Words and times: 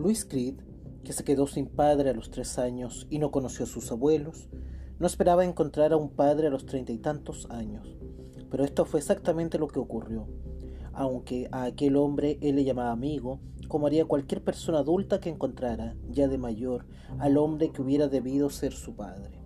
Louis 0.00 0.24
Creed, 0.24 0.54
que 1.04 1.12
se 1.12 1.24
quedó 1.24 1.46
sin 1.46 1.66
padre 1.66 2.08
a 2.08 2.14
los 2.14 2.30
tres 2.30 2.58
años 2.58 3.06
y 3.10 3.18
no 3.18 3.30
conoció 3.30 3.66
a 3.66 3.68
sus 3.68 3.92
abuelos, 3.92 4.48
no 4.98 5.06
esperaba 5.06 5.44
encontrar 5.44 5.92
a 5.92 5.98
un 5.98 6.08
padre 6.08 6.46
a 6.46 6.50
los 6.50 6.64
treinta 6.64 6.90
y 6.90 6.96
tantos 6.96 7.46
años. 7.50 7.98
Pero 8.50 8.64
esto 8.64 8.86
fue 8.86 9.00
exactamente 9.00 9.58
lo 9.58 9.68
que 9.68 9.78
ocurrió. 9.78 10.26
Aunque 10.94 11.48
a 11.52 11.64
aquel 11.64 11.96
hombre 11.96 12.38
él 12.40 12.56
le 12.56 12.64
llamaba 12.64 12.92
amigo, 12.92 13.40
como 13.68 13.88
haría 13.88 14.06
cualquier 14.06 14.42
persona 14.42 14.78
adulta 14.78 15.20
que 15.20 15.28
encontrara, 15.28 15.94
ya 16.08 16.28
de 16.28 16.38
mayor, 16.38 16.86
al 17.18 17.36
hombre 17.36 17.70
que 17.70 17.82
hubiera 17.82 18.08
debido 18.08 18.48
ser 18.48 18.72
su 18.72 18.96
padre. 18.96 19.38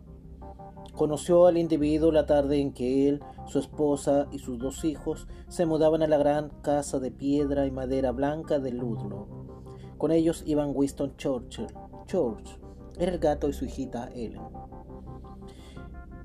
Conoció 0.95 1.47
al 1.47 1.59
individuo 1.59 2.13
la 2.13 2.27
tarde 2.27 2.61
en 2.61 2.73
que 2.73 3.09
él, 3.09 3.21
su 3.49 3.59
esposa 3.59 4.29
y 4.31 4.39
sus 4.39 4.61
dos 4.61 4.85
hijos 4.85 5.27
se 5.49 5.67
mudaban 5.67 6.03
a 6.03 6.07
la 6.07 6.17
gran 6.17 6.51
casa 6.63 7.01
de 7.01 7.11
piedra 7.11 7.67
y 7.67 7.73
madera 7.73 8.13
blanca 8.13 8.61
de 8.61 8.71
Ludlow. 8.71 9.44
Con 9.99 10.13
ellos 10.13 10.43
iban 10.47 10.73
Winston 10.75 11.17
Churchill, 11.17 11.67
George, 12.07 12.59
el 12.99 13.19
gato 13.19 13.49
y 13.49 13.53
su 13.53 13.65
hijita 13.65 14.11
Ellen. 14.13 14.43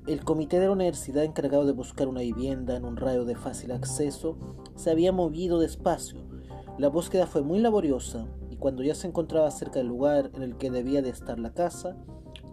El 0.06 0.24
comité 0.24 0.58
de 0.58 0.66
la 0.66 0.72
universidad 0.72 1.24
encargado 1.24 1.64
de 1.66 1.72
buscar 1.72 2.08
una 2.08 2.20
vivienda 2.20 2.76
en 2.76 2.84
un 2.84 2.96
radio 2.96 3.24
de 3.24 3.36
fácil 3.36 3.70
acceso 3.70 4.36
se 4.74 4.90
había 4.90 5.12
movido 5.12 5.60
despacio. 5.60 6.20
La 6.78 6.88
búsqueda 6.88 7.26
fue 7.26 7.42
muy 7.42 7.58
laboriosa 7.58 8.26
y 8.48 8.56
cuando 8.56 8.82
ya 8.82 8.94
se 8.94 9.06
encontraba 9.06 9.50
cerca 9.50 9.78
del 9.78 9.88
lugar 9.88 10.30
en 10.34 10.42
el 10.42 10.56
que 10.56 10.70
debía 10.70 11.02
de 11.02 11.10
estar 11.10 11.38
la 11.38 11.52
casa, 11.52 11.96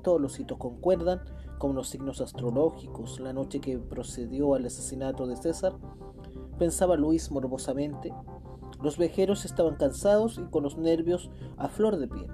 todos 0.03 0.21
los 0.21 0.39
hitos 0.39 0.57
concuerdan, 0.57 1.21
como 1.57 1.73
los 1.73 1.89
signos 1.89 2.21
astrológicos, 2.21 3.19
la 3.19 3.33
noche 3.33 3.59
que 3.59 3.79
procedió 3.79 4.53
al 4.53 4.65
asesinato 4.65 5.25
de 5.25 5.37
César, 5.37 5.73
pensaba 6.59 6.95
Luis 6.95 7.31
morbosamente. 7.31 8.13
Los 8.81 8.97
vejeros 8.97 9.45
estaban 9.45 9.75
cansados 9.75 10.37
y 10.37 10.49
con 10.49 10.63
los 10.63 10.77
nervios 10.77 11.29
a 11.57 11.67
flor 11.67 11.97
de 11.97 12.07
piel. 12.07 12.27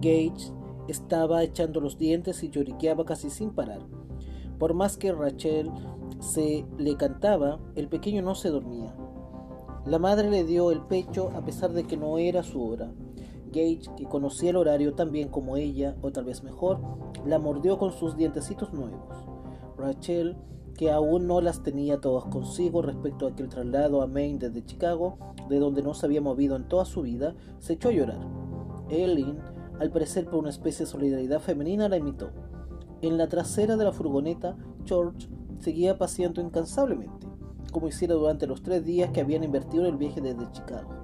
Gage 0.00 0.52
estaba 0.88 1.42
echando 1.42 1.80
los 1.80 1.98
dientes 1.98 2.42
y 2.42 2.50
lloriqueaba 2.50 3.04
casi 3.04 3.30
sin 3.30 3.50
parar. 3.50 3.80
Por 4.58 4.74
más 4.74 4.96
que 4.96 5.12
Rachel 5.12 5.70
se 6.20 6.64
le 6.78 6.96
cantaba, 6.96 7.60
el 7.74 7.88
pequeño 7.88 8.22
no 8.22 8.34
se 8.34 8.50
dormía. 8.50 8.94
La 9.86 9.98
madre 9.98 10.30
le 10.30 10.44
dio 10.44 10.70
el 10.70 10.82
pecho 10.82 11.30
a 11.34 11.44
pesar 11.44 11.72
de 11.72 11.84
que 11.84 11.96
no 11.96 12.18
era 12.18 12.42
su 12.42 12.62
hora. 12.62 12.92
Gage, 13.46 13.90
que 13.96 14.04
conocía 14.04 14.50
el 14.50 14.56
horario 14.56 14.94
tan 14.94 15.10
bien 15.10 15.28
como 15.28 15.56
ella, 15.56 15.96
o 16.02 16.10
tal 16.10 16.24
vez 16.24 16.42
mejor, 16.42 16.80
la 17.24 17.38
mordió 17.38 17.78
con 17.78 17.92
sus 17.92 18.16
dientecitos 18.16 18.72
nuevos. 18.72 19.00
Rachel, 19.76 20.36
que 20.78 20.92
aún 20.92 21.26
no 21.26 21.40
las 21.40 21.64
tenía 21.64 22.00
todas 22.00 22.24
consigo 22.26 22.82
respecto 22.82 23.26
a 23.26 23.30
aquel 23.30 23.48
traslado 23.48 24.00
a 24.00 24.06
Maine 24.06 24.38
desde 24.38 24.64
Chicago, 24.64 25.18
de 25.48 25.58
donde 25.58 25.82
no 25.82 25.92
se 25.92 26.06
había 26.06 26.20
movido 26.20 26.54
en 26.54 26.68
toda 26.68 26.84
su 26.84 27.02
vida, 27.02 27.34
se 27.58 27.72
echó 27.72 27.88
a 27.88 27.92
llorar. 27.92 28.20
Ellen, 28.88 29.40
al 29.80 29.90
parecer 29.90 30.26
por 30.26 30.38
una 30.38 30.50
especie 30.50 30.86
de 30.86 30.92
solidaridad 30.92 31.40
femenina, 31.40 31.88
la 31.88 31.96
imitó. 31.96 32.30
En 33.02 33.18
la 33.18 33.28
trasera 33.28 33.76
de 33.76 33.84
la 33.84 33.92
furgoneta, 33.92 34.56
George 34.86 35.28
seguía 35.58 35.98
paseando 35.98 36.40
incansablemente, 36.40 37.26
como 37.72 37.88
hiciera 37.88 38.14
durante 38.14 38.46
los 38.46 38.62
tres 38.62 38.84
días 38.84 39.10
que 39.10 39.20
habían 39.20 39.42
invertido 39.42 39.84
en 39.84 39.90
el 39.90 39.96
viaje 39.96 40.20
desde 40.20 40.48
Chicago. 40.52 40.97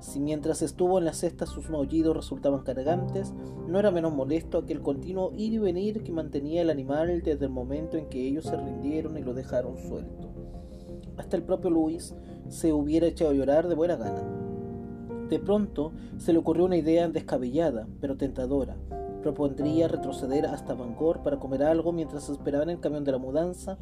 Si 0.00 0.20
mientras 0.20 0.62
estuvo 0.62 0.98
en 0.98 1.04
la 1.04 1.12
cesta 1.12 1.46
sus 1.46 1.70
maullidos 1.70 2.16
resultaban 2.16 2.62
cargantes, 2.62 3.34
no 3.66 3.78
era 3.78 3.90
menos 3.90 4.14
molesto 4.14 4.58
aquel 4.58 4.80
continuo 4.80 5.32
ir 5.36 5.52
y 5.52 5.58
venir 5.58 6.02
que 6.02 6.12
mantenía 6.12 6.62
el 6.62 6.70
animal 6.70 7.22
desde 7.22 7.46
el 7.46 7.50
momento 7.50 7.96
en 7.96 8.08
que 8.08 8.26
ellos 8.26 8.44
se 8.44 8.56
rindieron 8.56 9.18
y 9.18 9.22
lo 9.22 9.34
dejaron 9.34 9.76
suelto. 9.76 10.28
Hasta 11.16 11.36
el 11.36 11.42
propio 11.42 11.70
Luis 11.70 12.14
se 12.48 12.72
hubiera 12.72 13.06
echado 13.06 13.30
a 13.30 13.34
llorar 13.34 13.68
de 13.68 13.74
buena 13.74 13.96
gana. 13.96 14.22
De 15.28 15.40
pronto 15.40 15.92
se 16.16 16.32
le 16.32 16.38
ocurrió 16.38 16.64
una 16.64 16.76
idea 16.76 17.08
descabellada, 17.08 17.88
pero 18.00 18.16
tentadora. 18.16 18.76
Propondría 19.22 19.88
retroceder 19.88 20.46
hasta 20.46 20.74
Bangor 20.74 21.22
para 21.22 21.38
comer 21.38 21.64
algo 21.64 21.92
mientras 21.92 22.28
esperaban 22.30 22.70
el 22.70 22.80
camión 22.80 23.04
de 23.04 23.12
la 23.12 23.18
mudanza 23.18 23.78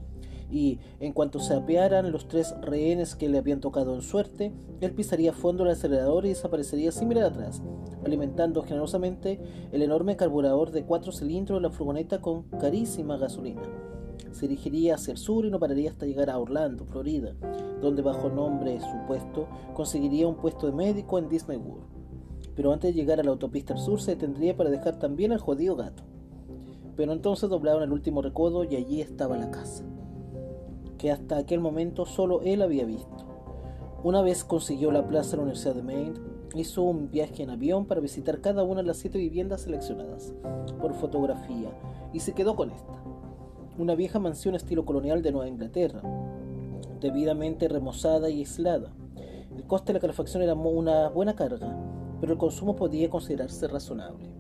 y, 0.51 0.79
en 1.01 1.13
cuanto 1.13 1.41
se 1.41 1.55
apearan 1.55 2.13
los 2.13 2.29
tres 2.29 2.55
rehenes 2.61 3.17
que 3.17 3.29
le 3.29 3.39
habían 3.39 3.61
tocado 3.61 3.95
en 3.95 4.03
suerte, 4.03 4.53
él 4.81 4.93
pisaría 4.93 5.33
fondo 5.33 5.65
el 5.65 5.71
acelerador 5.71 6.25
y 6.25 6.31
desaparecería 6.31 6.93
sin 6.93 7.09
mirar 7.09 7.25
atrás, 7.25 7.63
alimentando 8.05 8.63
generosamente 8.63 9.41
el 9.73 9.83
enorme 9.83 10.17
carburador 10.17 10.71
de 10.71 10.85
cuatro 10.85 11.13
cilindros 11.13 11.59
de 11.59 11.69
la 11.69 11.71
furgoneta 11.71 12.21
con 12.21 12.45
carísima 12.45 13.17
gasolina. 13.17 13.63
Se 14.31 14.47
dirigiría 14.47 14.95
hacia 14.95 15.13
el 15.13 15.19
sur 15.19 15.47
y 15.47 15.51
no 15.51 15.59
pararía 15.59 15.91
hasta 15.91 16.07
llegar 16.07 16.31
a 16.31 16.39
Orlando, 16.39 16.85
Florida, 16.85 17.35
donde 17.81 18.03
bajo 18.03 18.29
nombre 18.29 18.79
supuesto 18.81 19.49
conseguiría 19.75 20.29
un 20.29 20.37
puesto 20.37 20.67
de 20.67 20.73
médico 20.73 21.19
en 21.19 21.29
Disney 21.29 21.57
World. 21.57 21.87
Pero 22.55 22.73
antes 22.73 22.95
de 22.95 23.01
llegar 23.01 23.19
a 23.21 23.23
la 23.23 23.31
autopista 23.31 23.75
al 23.75 23.81
sur 23.81 24.01
se 24.01 24.13
detendría 24.13 24.57
para 24.57 24.71
dejar 24.71 24.99
también 24.99 25.33
al 25.33 25.39
jodido 25.39 25.77
gato. 25.77 26.05
Pero 26.97 27.13
entonces 27.13 27.51
doblaron 27.51 27.83
el 27.83 27.93
último 27.93 28.23
recodo 28.23 28.65
y 28.65 28.77
allí 28.77 29.03
estaba 29.03 29.37
la 29.37 29.51
casa 29.51 29.85
que 30.97 31.11
hasta 31.11 31.37
aquel 31.37 31.61
momento 31.61 32.07
solo 32.07 32.43
él 32.43 32.63
había 32.63 32.85
visto. 32.85 33.27
Una 34.03 34.23
vez 34.23 34.45
consiguió 34.45 34.91
la 34.91 35.07
plaza 35.07 35.33
de 35.33 35.37
la 35.39 35.43
Universidad 35.45 35.75
de 35.75 35.83
Maine, 35.83 36.15
hizo 36.55 36.83
un 36.83 37.11
viaje 37.11 37.43
en 37.43 37.51
avión 37.51 37.87
para 37.87 38.01
visitar 38.01 38.41
cada 38.41 38.63
una 38.63 38.83
de 38.83 38.87
las 38.87 38.99
siete 38.99 39.19
viviendas 39.19 39.63
seleccionadas 39.63 40.35
por 40.81 40.95
fotografía 40.95 41.71
y 42.13 42.21
se 42.21 42.33
quedó 42.33 42.57
con 42.57 42.71
esta. 42.71 43.03
Una 43.79 43.95
vieja 43.95 44.19
mansión 44.19 44.55
estilo 44.55 44.85
colonial 44.85 45.23
de 45.23 45.33
Nueva 45.33 45.49
Inglaterra, 45.49 46.03
debidamente 47.01 47.69
remozada 47.69 48.31
y 48.31 48.39
aislada. 48.39 48.93
El 49.55 49.65
coste 49.65 49.93
de 49.93 49.95
la 49.95 50.01
calefacción 50.01 50.43
era 50.43 50.55
una 50.55 51.09
buena 51.09 51.35
carga, 51.35 51.77
pero 52.21 52.33
el 52.33 52.39
consumo 52.39 52.77
podía 52.77 53.11
considerarse 53.11 53.69
razonable. 53.69 54.31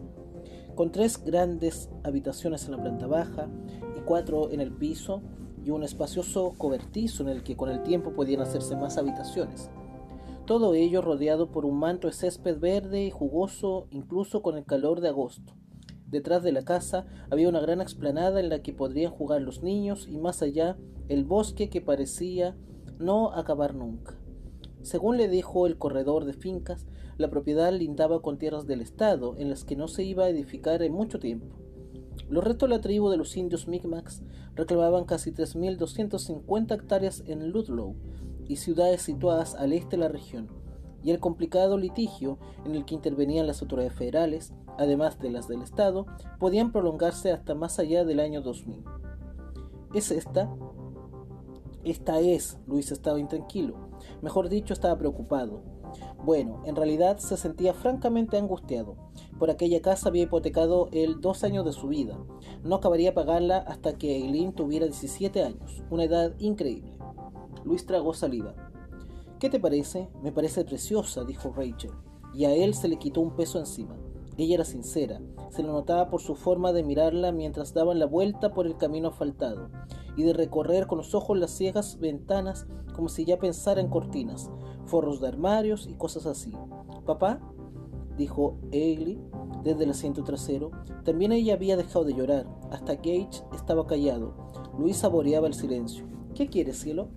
Con 0.75 0.93
tres 0.93 1.22
grandes 1.22 1.91
habitaciones 2.03 2.66
en 2.66 2.72
la 2.72 2.83
planta 2.83 3.06
baja 3.06 3.49
y 3.97 4.00
cuatro 4.00 4.50
en 4.50 4.61
el 4.61 4.72
piso, 4.72 5.22
y 5.66 5.71
un 5.71 5.82
espacioso 5.82 6.54
cobertizo 6.56 7.25
en 7.25 7.28
el 7.28 7.43
que 7.43 7.56
con 7.56 7.69
el 7.69 7.82
tiempo 7.82 8.12
podían 8.12 8.41
hacerse 8.41 8.77
más 8.77 8.99
habitaciones. 8.99 9.69
Todo 10.47 10.75
ello 10.75 11.03
rodeado 11.03 11.50
por 11.50 11.65
un 11.65 11.77
manto 11.81 12.06
de 12.06 12.12
césped 12.12 12.60
verde 12.60 13.04
y 13.04 13.10
jugoso 13.10 13.88
incluso 13.91 14.43
con 14.43 14.56
el 14.56 14.65
calor 14.65 15.00
de 15.00 15.09
agosto. 15.09 15.54
Detrás 16.06 16.44
de 16.44 16.53
la 16.53 16.62
casa 16.62 17.04
había 17.31 17.49
una 17.49 17.59
gran 17.59 17.81
explanada 17.81 18.38
en 18.38 18.49
la 18.49 18.62
que 18.62 18.72
podrían 18.72 19.10
jugar 19.10 19.43
los 19.43 19.65
niños 19.65 20.06
y 20.09 20.19
más 20.19 20.41
allá 20.41 20.77
el 21.09 21.25
bosque 21.25 21.69
que 21.69 21.81
parecía 21.81 22.56
no 23.00 23.33
acabar 23.33 23.75
nunca. 23.75 24.16
Según 24.83 25.16
le 25.16 25.27
dijo 25.27 25.66
el 25.66 25.78
corredor 25.78 26.27
de 26.27 26.33
fincas, 26.33 26.87
la 27.19 27.28
propiedad 27.28 27.72
lindaba 27.72 28.22
con 28.22 28.38
tierras 28.38 28.69
del 28.69 28.83
Estado 28.83 29.34
en 29.37 29.50
las 29.50 29.65
que 29.65 29.75
no 29.75 29.88
se 29.88 30.04
iba 30.04 30.27
a 30.27 30.28
edificar 30.28 30.83
en 30.83 30.93
mucho 30.93 31.19
tiempo. 31.19 31.66
Los 32.28 32.42
restos 32.42 32.69
de 32.69 32.75
la 32.75 32.81
tribu 32.81 33.09
de 33.09 33.16
los 33.16 33.37
indios 33.37 33.69
Mi'kmaq 33.69 34.10
reclamaban 34.56 35.04
casi 35.04 35.31
3.250 35.31 36.75
hectáreas 36.75 37.22
en 37.26 37.50
Ludlow 37.50 37.94
y 38.48 38.56
ciudades 38.56 39.03
situadas 39.03 39.54
al 39.54 39.72
este 39.72 39.91
de 39.91 39.98
la 39.98 40.09
región, 40.09 40.48
y 41.04 41.12
el 41.12 41.20
complicado 41.20 41.78
litigio 41.78 42.38
en 42.65 42.75
el 42.75 42.84
que 42.84 42.94
intervenían 42.94 43.47
las 43.47 43.62
autoridades 43.62 43.92
federales, 43.92 44.53
además 44.76 45.20
de 45.20 45.31
las 45.31 45.47
del 45.47 45.62
Estado, 45.62 46.06
podían 46.41 46.72
prolongarse 46.72 47.31
hasta 47.31 47.54
más 47.54 47.78
allá 47.78 48.04
del 48.04 48.19
año 48.19 48.42
2000. 48.42 48.82
¿Es 49.94 50.10
esta? 50.10 50.53
Esta 51.84 52.19
es, 52.19 52.59
Luis 52.66 52.91
estaba 52.91 53.20
intranquilo, 53.20 53.76
mejor 54.20 54.48
dicho, 54.48 54.72
estaba 54.72 54.98
preocupado. 54.98 55.62
Bueno, 56.24 56.62
en 56.64 56.76
realidad 56.76 57.19
se 57.19 57.36
sentía 57.36 57.74
francamente 57.74 58.36
angustiado. 58.36 58.97
Por 59.38 59.50
aquella 59.50 59.80
casa 59.80 60.08
había 60.08 60.24
hipotecado 60.24 60.88
él 60.92 61.20
dos 61.20 61.44
años 61.44 61.64
de 61.64 61.72
su 61.72 61.88
vida. 61.88 62.19
No 62.62 62.76
acabaría 62.76 63.14
pagarla 63.14 63.58
hasta 63.58 63.97
que 63.97 64.16
Eileen 64.16 64.52
tuviera 64.52 64.86
17 64.86 65.42
años, 65.42 65.82
una 65.91 66.04
edad 66.04 66.34
increíble. 66.38 66.98
Luis 67.65 67.86
tragó 67.86 68.15
saliva. 68.15 68.54
¿Qué 69.38 69.50
te 69.50 69.60
parece? 69.60 70.09
Me 70.22 70.33
parece 70.33 70.65
preciosa, 70.65 71.24
dijo 71.24 71.53
Rachel, 71.54 71.92
y 72.34 72.47
a 72.47 72.54
él 72.54 72.74
se 72.74 72.89
le 72.89 72.98
quitó 72.98 73.21
un 73.21 73.36
peso 73.36 73.59
encima. 73.59 73.97
Ella 74.39 74.54
era 74.56 74.65
sincera, 74.65 75.21
se 75.50 75.62
lo 75.62 75.72
notaba 75.72 76.09
por 76.09 76.21
su 76.21 76.34
forma 76.34 76.72
de 76.72 76.82
mirarla 76.82 77.32
mientras 77.32 77.72
daban 77.72 77.98
la 77.98 78.06
vuelta 78.06 78.53
por 78.53 78.66
el 78.66 78.77
camino 78.77 79.09
asfaltado 79.09 79.71
y 80.16 80.22
de 80.22 80.33
recorrer 80.33 80.86
con 80.86 80.98
los 80.98 81.15
ojos 81.15 81.39
las 81.39 81.51
ciegas 81.51 81.98
ventanas 82.01 82.66
como 82.95 83.09
si 83.09 83.24
ya 83.24 83.39
pensara 83.39 83.80
en 83.80 83.89
cortinas, 83.89 84.51
forros 84.86 85.21
de 85.21 85.28
armarios 85.28 85.86
y 85.86 85.95
cosas 85.95 86.27
así. 86.27 86.53
¿Papá? 87.04 87.41
dijo 88.16 88.57
Ailey 88.72 89.21
desde 89.63 89.84
el 89.84 89.91
asiento 89.91 90.24
trasero. 90.24 90.71
También 91.04 91.33
ella 91.33 91.54
había 91.54 91.77
dejado 91.77 92.04
de 92.04 92.15
llorar. 92.15 92.47
Hasta 92.71 92.95
Gage 92.95 93.42
estaba 93.54 93.86
callado. 93.86 94.34
Luis 94.78 94.97
saboreaba 94.97 95.47
el 95.47 95.54
silencio. 95.54 96.07
¿Qué 96.34 96.48
quieres, 96.48 96.80
cielo? 96.80 97.09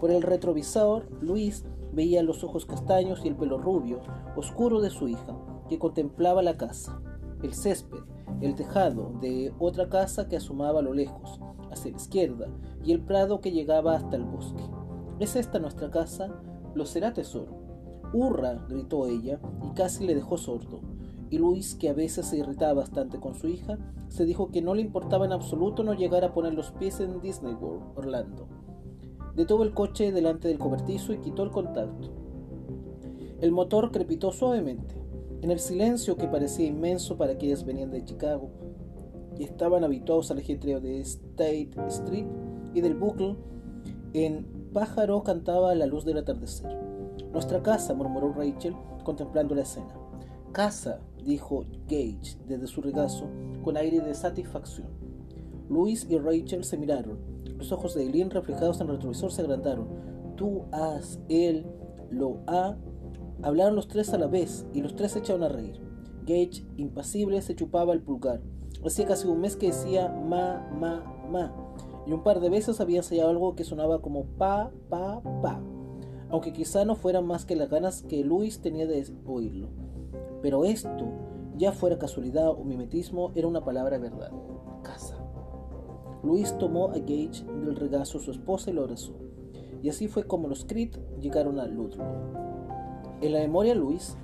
Por 0.00 0.10
el 0.10 0.22
retrovisor, 0.22 1.08
Luis 1.22 1.64
veía 1.92 2.22
los 2.22 2.44
ojos 2.44 2.66
castaños 2.66 3.24
y 3.24 3.28
el 3.28 3.36
pelo 3.36 3.58
rubio, 3.58 4.00
oscuro 4.36 4.80
de 4.80 4.90
su 4.90 5.08
hija, 5.08 5.36
que 5.68 5.78
contemplaba 5.78 6.42
la 6.42 6.56
casa, 6.56 7.00
el 7.42 7.54
césped, 7.54 8.00
el 8.40 8.54
tejado 8.54 9.12
de 9.20 9.52
otra 9.58 9.88
casa 9.88 10.28
que 10.28 10.36
asomaba 10.36 10.80
a 10.80 10.82
lo 10.82 10.92
lejos, 10.92 11.40
hacia 11.70 11.90
la 11.90 11.96
izquierda, 11.96 12.48
y 12.84 12.92
el 12.92 13.00
prado 13.00 13.40
que 13.40 13.52
llegaba 13.52 13.94
hasta 13.94 14.16
el 14.16 14.24
bosque. 14.24 14.62
¿Es 15.18 15.36
esta 15.36 15.58
nuestra 15.58 15.90
casa? 15.90 16.40
Lo 16.74 16.84
será, 16.84 17.12
tesoro. 17.12 17.56
¡Hurra! 18.12 18.66
gritó 18.68 19.06
ella 19.06 19.40
y 19.64 19.74
casi 19.74 20.06
le 20.06 20.14
dejó 20.14 20.36
sordo. 20.36 20.80
Y 21.30 21.38
Luis, 21.38 21.74
que 21.74 21.88
a 21.88 21.94
veces 21.94 22.26
se 22.26 22.38
irritaba 22.38 22.74
bastante 22.74 23.18
con 23.18 23.34
su 23.34 23.48
hija, 23.48 23.78
se 24.08 24.24
dijo 24.24 24.50
que 24.50 24.62
no 24.62 24.74
le 24.74 24.82
importaba 24.82 25.24
en 25.24 25.32
absoluto 25.32 25.82
no 25.82 25.94
llegar 25.94 26.24
a 26.24 26.32
poner 26.32 26.54
los 26.54 26.70
pies 26.72 27.00
en 27.00 27.20
Disney 27.20 27.54
World, 27.54 27.98
Orlando. 27.98 28.48
Detuvo 29.34 29.64
el 29.64 29.74
coche 29.74 30.12
delante 30.12 30.48
del 30.48 30.58
cobertizo 30.58 31.12
y 31.12 31.18
quitó 31.18 31.42
el 31.42 31.50
contacto. 31.50 32.10
El 33.40 33.52
motor 33.52 33.90
crepitó 33.90 34.32
suavemente. 34.32 35.05
En 35.42 35.50
el 35.50 35.58
silencio 35.58 36.16
que 36.16 36.28
parecía 36.28 36.66
inmenso 36.66 37.16
para 37.16 37.36
quienes 37.36 37.64
venían 37.64 37.90
de 37.90 38.04
Chicago 38.04 38.50
y 39.38 39.44
estaban 39.44 39.84
habituados 39.84 40.30
al 40.30 40.38
ajetreo 40.38 40.80
de 40.80 41.00
State 41.00 41.70
Street 41.88 42.26
y 42.74 42.80
del 42.80 42.94
Buckle, 42.94 43.36
en 44.12 44.46
pájaro 44.72 45.22
cantaba 45.22 45.70
a 45.70 45.74
la 45.74 45.86
luz 45.86 46.04
del 46.04 46.18
atardecer. 46.18 46.74
Nuestra 47.32 47.62
casa, 47.62 47.94
murmuró 47.94 48.32
Rachel, 48.32 48.74
contemplando 49.04 49.54
la 49.54 49.62
escena. 49.62 49.94
Casa, 50.52 51.00
dijo 51.22 51.64
Gage 51.86 52.38
desde 52.46 52.66
su 52.66 52.80
regazo, 52.80 53.26
con 53.62 53.76
aire 53.76 54.00
de 54.00 54.14
satisfacción. 54.14 54.88
Luis 55.68 56.06
y 56.08 56.18
Rachel 56.18 56.64
se 56.64 56.78
miraron. 56.78 57.18
Los 57.58 57.72
ojos 57.72 57.94
de 57.94 58.02
Eileen 58.02 58.30
reflejados 58.30 58.80
en 58.80 58.86
el 58.86 58.94
retrovisor 58.94 59.32
se 59.32 59.42
agrandaron. 59.42 59.88
Tú 60.36 60.64
has, 60.72 61.18
él, 61.28 61.66
lo 62.10 62.38
ha. 62.46 62.76
Hablaron 63.42 63.76
los 63.76 63.88
tres 63.88 64.12
a 64.12 64.18
la 64.18 64.26
vez 64.26 64.66
y 64.72 64.80
los 64.80 64.96
tres 64.96 65.12
se 65.12 65.18
echaron 65.20 65.42
a 65.42 65.48
reír. 65.48 65.80
Gage, 66.22 66.66
impasible, 66.76 67.40
se 67.42 67.54
chupaba 67.54 67.92
el 67.92 68.02
pulgar. 68.02 68.40
Hacía 68.84 69.06
casi 69.06 69.28
un 69.28 69.40
mes 69.40 69.56
que 69.56 69.68
decía 69.68 70.08
ma, 70.08 70.68
ma, 70.72 71.04
ma. 71.30 71.54
Y 72.06 72.12
un 72.12 72.22
par 72.22 72.40
de 72.40 72.50
veces 72.50 72.80
había 72.80 72.98
ensayado 72.98 73.30
algo 73.30 73.54
que 73.54 73.64
sonaba 73.64 74.00
como 74.00 74.24
pa, 74.24 74.70
pa, 74.88 75.22
pa. 75.42 75.60
Aunque 76.28 76.52
quizá 76.52 76.84
no 76.84 76.96
fueran 76.96 77.26
más 77.26 77.44
que 77.44 77.56
las 77.56 77.70
ganas 77.70 78.02
que 78.02 78.24
Luis 78.24 78.60
tenía 78.60 78.86
de 78.86 79.06
oírlo. 79.26 79.68
Pero 80.42 80.64
esto, 80.64 81.06
ya 81.56 81.72
fuera 81.72 81.98
casualidad 81.98 82.50
o 82.50 82.64
mimetismo, 82.64 83.32
era 83.34 83.46
una 83.46 83.64
palabra 83.64 83.98
verdad. 83.98 84.32
Casa. 84.82 85.16
Luis 86.22 86.56
tomó 86.58 86.90
a 86.90 86.98
Gage 86.98 87.44
del 87.64 87.76
regazo 87.76 88.18
su 88.18 88.30
esposa 88.30 88.70
y 88.70 88.74
lo 88.74 88.82
abrazó. 88.82 89.14
Y 89.82 89.88
así 89.88 90.08
fue 90.08 90.24
como 90.24 90.48
los 90.48 90.64
Creed 90.64 90.96
llegaron 91.20 91.60
a 91.60 91.66
Ludlow. 91.66 92.55
En 93.22 93.32
la 93.32 93.38
memoria 93.38 93.72
de 93.72 93.80
Luis, 93.80 94.14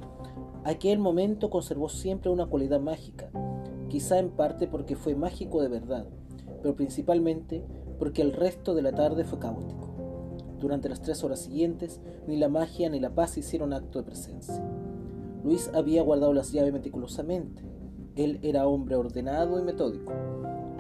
aquel 0.65 0.99
momento 0.99 1.49
conservó 1.49 1.89
siempre 1.89 2.31
una 2.31 2.45
cualidad 2.45 2.79
mágica, 2.79 3.31
quizá 3.89 4.19
en 4.19 4.29
parte 4.31 4.67
porque 4.67 4.97
fue 4.97 5.15
mágico 5.15 5.63
de 5.63 5.69
verdad, 5.69 6.07
pero 6.61 6.77
principalmente 6.77 7.65
porque 7.99 8.21
el 8.21 8.35
resto 8.35 8.75
de 8.75 8.83
la 8.83 8.93
tarde 8.93 9.25
fue 9.25 9.39
caótico. 9.39 9.95
Durante 10.61 10.91
las 10.91 11.01
tres 11.01 11.25
horas 11.25 11.41
siguientes, 11.41 12.03
ni 12.27 12.37
la 12.37 12.51
magia 12.51 12.91
ni 12.91 13.01
la 13.01 13.15
paz 13.15 13.39
hicieron 13.39 13.73
acto 13.73 13.99
de 13.99 14.05
presencia. 14.05 14.63
Luis 15.43 15.71
había 15.73 16.03
guardado 16.03 16.35
las 16.35 16.53
llaves 16.53 16.75
meticulosamente. 16.75 17.63
Él 18.15 18.41
era 18.43 18.67
hombre 18.67 18.97
ordenado 18.97 19.59
y 19.59 19.63
metódico. 19.63 20.13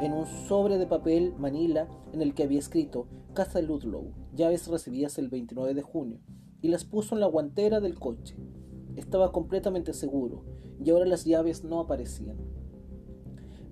En 0.00 0.12
un 0.12 0.26
sobre 0.26 0.76
de 0.76 0.86
papel 0.86 1.34
manila 1.38 1.88
en 2.12 2.20
el 2.20 2.34
que 2.34 2.42
había 2.42 2.58
escrito 2.58 3.06
Casa 3.32 3.62
Ludlow, 3.62 4.12
llaves 4.34 4.68
recibidas 4.68 5.16
el 5.16 5.30
29 5.30 5.72
de 5.72 5.82
junio, 5.82 6.20
y 6.62 6.68
las 6.68 6.84
puso 6.84 7.14
en 7.14 7.20
la 7.20 7.26
guantera 7.26 7.80
del 7.80 7.98
coche. 7.98 8.36
Estaba 8.96 9.32
completamente 9.32 9.92
seguro, 9.92 10.44
y 10.82 10.90
ahora 10.90 11.04
las 11.04 11.24
llaves 11.24 11.64
no 11.64 11.80
aparecían. 11.80 12.36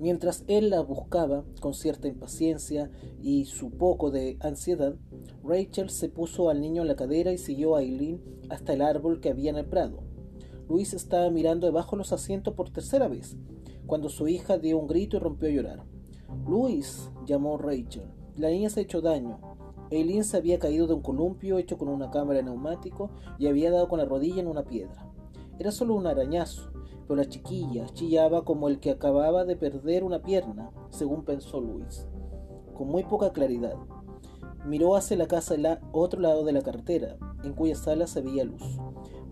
Mientras 0.01 0.45
él 0.49 0.71
la 0.71 0.81
buscaba 0.81 1.45
con 1.61 1.75
cierta 1.75 2.09
impaciencia 2.09 2.91
y 3.23 3.45
su 3.45 3.71
poco 3.71 4.11
de 4.11 4.39
ansiedad, 4.41 4.97
Rachel 5.45 5.91
se 5.91 6.09
puso 6.09 6.49
al 6.49 6.61
niño 6.61 6.83
en 6.83 6.89
la 6.89 6.97
cadera 6.97 7.33
y 7.33 7.39
siguió 7.39 7.77
a 7.77 7.83
Eileen 7.83 8.23
hasta 8.49 8.73
el 8.73 8.81
árbol 8.81 9.21
que 9.21 9.29
había 9.29 9.51
en 9.51 9.59
el 9.59 9.67
prado. 9.67 10.03
Luis 10.71 10.95
estaba 10.95 11.29
mirando 11.31 11.67
debajo 11.67 11.97
de 11.97 11.99
los 11.99 12.13
asientos 12.13 12.55
por 12.55 12.71
tercera 12.71 13.09
vez, 13.09 13.37
cuando 13.87 14.09
su 14.09 14.27
hija 14.27 14.57
dio 14.57 14.79
un 14.79 14.87
grito 14.87 15.19
y 15.19 15.21
rompió 15.21 15.49
a 15.49 15.53
llorar. 15.53 15.85
Luis, 16.47 17.11
llamó 17.27 17.59
Rachel. 17.59 18.05
La 18.37 18.49
niña 18.49 18.71
se 18.71 18.81
ha 18.81 18.83
hecho 18.85 19.03
daño. 19.03 19.50
Eileen 19.91 20.25
se 20.25 20.37
había 20.37 20.59
caído 20.59 20.87
de 20.87 20.95
un 20.95 21.03
columpio 21.03 21.59
hecho 21.59 21.77
con 21.77 21.89
una 21.89 22.11
cámara 22.11 22.43
neumático 22.43 23.11
y 23.39 23.47
había 23.47 23.71
dado 23.71 23.89
con 23.89 23.99
la 23.99 24.05
rodilla 24.05 24.41
en 24.41 24.49
una 24.49 24.65
piedra. 24.65 25.07
Era 25.59 25.73
solo 25.73 25.95
un 25.95 26.07
arañazo, 26.07 26.71
la 27.17 27.29
chiquilla 27.29 27.87
chillaba 27.93 28.45
como 28.45 28.69
el 28.69 28.81
que 28.81 28.91
acababa 28.91 29.45
de 29.45 29.57
perder 29.57 30.05
una 30.05 30.23
pierna, 30.23 30.71
según 30.91 31.25
pensó 31.25 31.61
Luis, 31.61 32.07
con 32.75 32.89
muy 32.89 33.05
poca 33.05 33.33
claridad. 33.33 33.75
Miró 34.67 34.95
hacia 34.95 35.17
la 35.17 35.27
casa 35.27 35.55
del 35.55 35.79
otro 35.93 36.21
lado 36.21 36.45
de 36.45 36.53
la 36.53 36.63
carretera, 36.63 37.17
en 37.43 37.55
cuya 37.55 37.75
sala 37.75 38.07
se 38.07 38.21
veía 38.21 38.45
luz. 38.45 38.63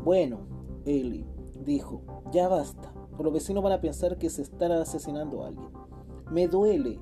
Bueno, 0.03 0.41
Eli, 0.87 1.27
dijo, 1.65 2.03
ya 2.33 2.49
basta, 2.49 2.93
los 3.19 3.33
vecinos 3.33 3.63
van 3.63 3.73
a 3.73 3.81
pensar 3.81 4.17
que 4.17 4.31
se 4.31 4.43
están 4.43 4.73
asesinando 4.73 5.43
a 5.43 5.49
alguien. 5.49 5.71
Me 6.31 6.49
duele. 6.49 7.01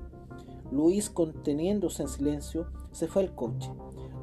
Luis, 0.71 1.09
conteniéndose 1.09 2.03
en 2.03 2.09
silencio, 2.09 2.67
se 2.97 3.07
fue 3.07 3.21
al 3.21 3.35
coche. 3.35 3.71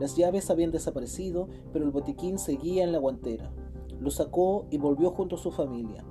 Las 0.00 0.16
llaves 0.16 0.50
habían 0.50 0.72
desaparecido, 0.72 1.46
pero 1.72 1.84
el 1.84 1.92
botiquín 1.92 2.40
seguía 2.40 2.82
en 2.82 2.90
la 2.90 2.98
guantera. 2.98 3.52
Lo 4.00 4.10
sacó 4.10 4.66
y 4.68 4.78
volvió 4.78 5.12
junto 5.12 5.36
a 5.36 5.38
su 5.38 5.52
familia. 5.52 6.04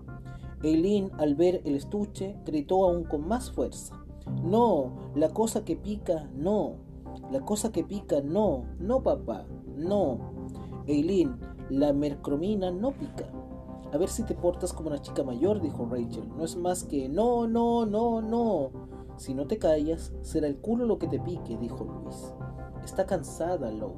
Eileen, 0.64 1.12
al 1.18 1.36
ver 1.36 1.62
el 1.66 1.76
estuche, 1.76 2.38
gritó 2.46 2.86
aún 2.86 3.04
con 3.04 3.28
más 3.28 3.52
fuerza. 3.52 4.02
No, 4.46 4.94
la 5.14 5.28
cosa 5.28 5.66
que 5.66 5.76
pica, 5.76 6.30
no. 6.34 6.76
La 7.34 7.42
cosa 7.42 7.74
que 7.74 7.84
pica, 7.84 8.22
no. 8.22 8.64
No, 8.80 9.04
papá, 9.04 9.46
no. 9.76 10.20
Eileen, 10.88 11.38
la 11.70 11.92
mercromina 11.92 12.72
no 12.72 12.92
pica. 12.92 13.30
A 13.92 13.98
ver 13.98 14.08
si 14.08 14.24
te 14.24 14.36
portas 14.36 14.72
como 14.72 14.88
una 14.88 15.02
chica 15.02 15.22
mayor, 15.22 15.60
dijo 15.60 15.86
Rachel. 15.86 16.30
No 16.38 16.46
es 16.46 16.56
más 16.56 16.86
que 16.86 17.10
no, 17.10 17.46
no, 17.46 17.86
no, 17.86 18.22
no. 18.22 18.72
Si 19.18 19.34
no 19.34 19.48
te 19.48 19.58
callas, 19.58 20.14
será 20.22 20.48
el 20.48 20.58
culo 20.58 20.86
lo 20.86 20.98
que 20.98 21.08
te 21.08 21.20
pique, 21.20 21.58
dijo 21.58 21.84
Luis. 21.84 22.34
Está 22.84 23.06
cansada, 23.06 23.72
Lou, 23.72 23.94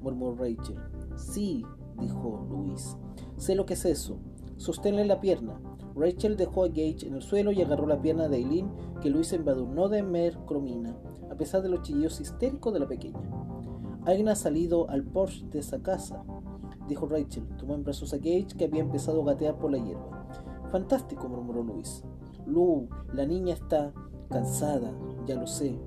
murmuró 0.00 0.36
Rachel. 0.36 0.78
Sí, 1.16 1.64
dijo 1.98 2.46
Luis. 2.50 2.96
Sé 3.36 3.54
lo 3.54 3.66
que 3.66 3.74
es 3.74 3.84
eso. 3.84 4.18
Sosténle 4.56 5.04
la 5.04 5.20
pierna. 5.20 5.60
Rachel 5.94 6.36
dejó 6.36 6.64
a 6.64 6.68
Gage 6.68 7.06
en 7.06 7.14
el 7.14 7.22
suelo 7.22 7.52
y 7.52 7.60
agarró 7.60 7.86
la 7.86 8.00
pierna 8.00 8.28
de 8.28 8.38
Eileen, 8.38 8.70
que 9.00 9.10
Luis 9.10 9.32
embadurnó 9.32 9.88
de 9.88 10.02
mercromina, 10.02 10.96
a 11.30 11.34
pesar 11.34 11.62
de 11.62 11.68
los 11.68 11.82
chillidos 11.82 12.20
histéricos 12.20 12.72
de 12.72 12.80
la 12.80 12.88
pequeña. 12.88 13.20
Alguien 14.06 14.28
ha 14.28 14.34
salido 14.34 14.88
al 14.88 15.04
porche 15.04 15.44
de 15.50 15.58
esa 15.58 15.82
casa, 15.82 16.24
dijo 16.88 17.06
Rachel. 17.06 17.46
Tomó 17.58 17.74
en 17.74 17.84
brazos 17.84 18.12
a 18.14 18.16
Gage, 18.16 18.56
que 18.56 18.64
había 18.64 18.80
empezado 18.80 19.22
a 19.22 19.32
gatear 19.32 19.58
por 19.58 19.70
la 19.70 19.78
hierba. 19.78 20.28
Fantástico, 20.70 21.28
murmuró 21.28 21.62
Luis. 21.62 22.02
Lu, 22.46 22.88
la 23.12 23.26
niña 23.26 23.54
está 23.54 23.92
cansada, 24.30 24.92
ya 25.26 25.34
lo 25.36 25.46
sé. 25.46 25.78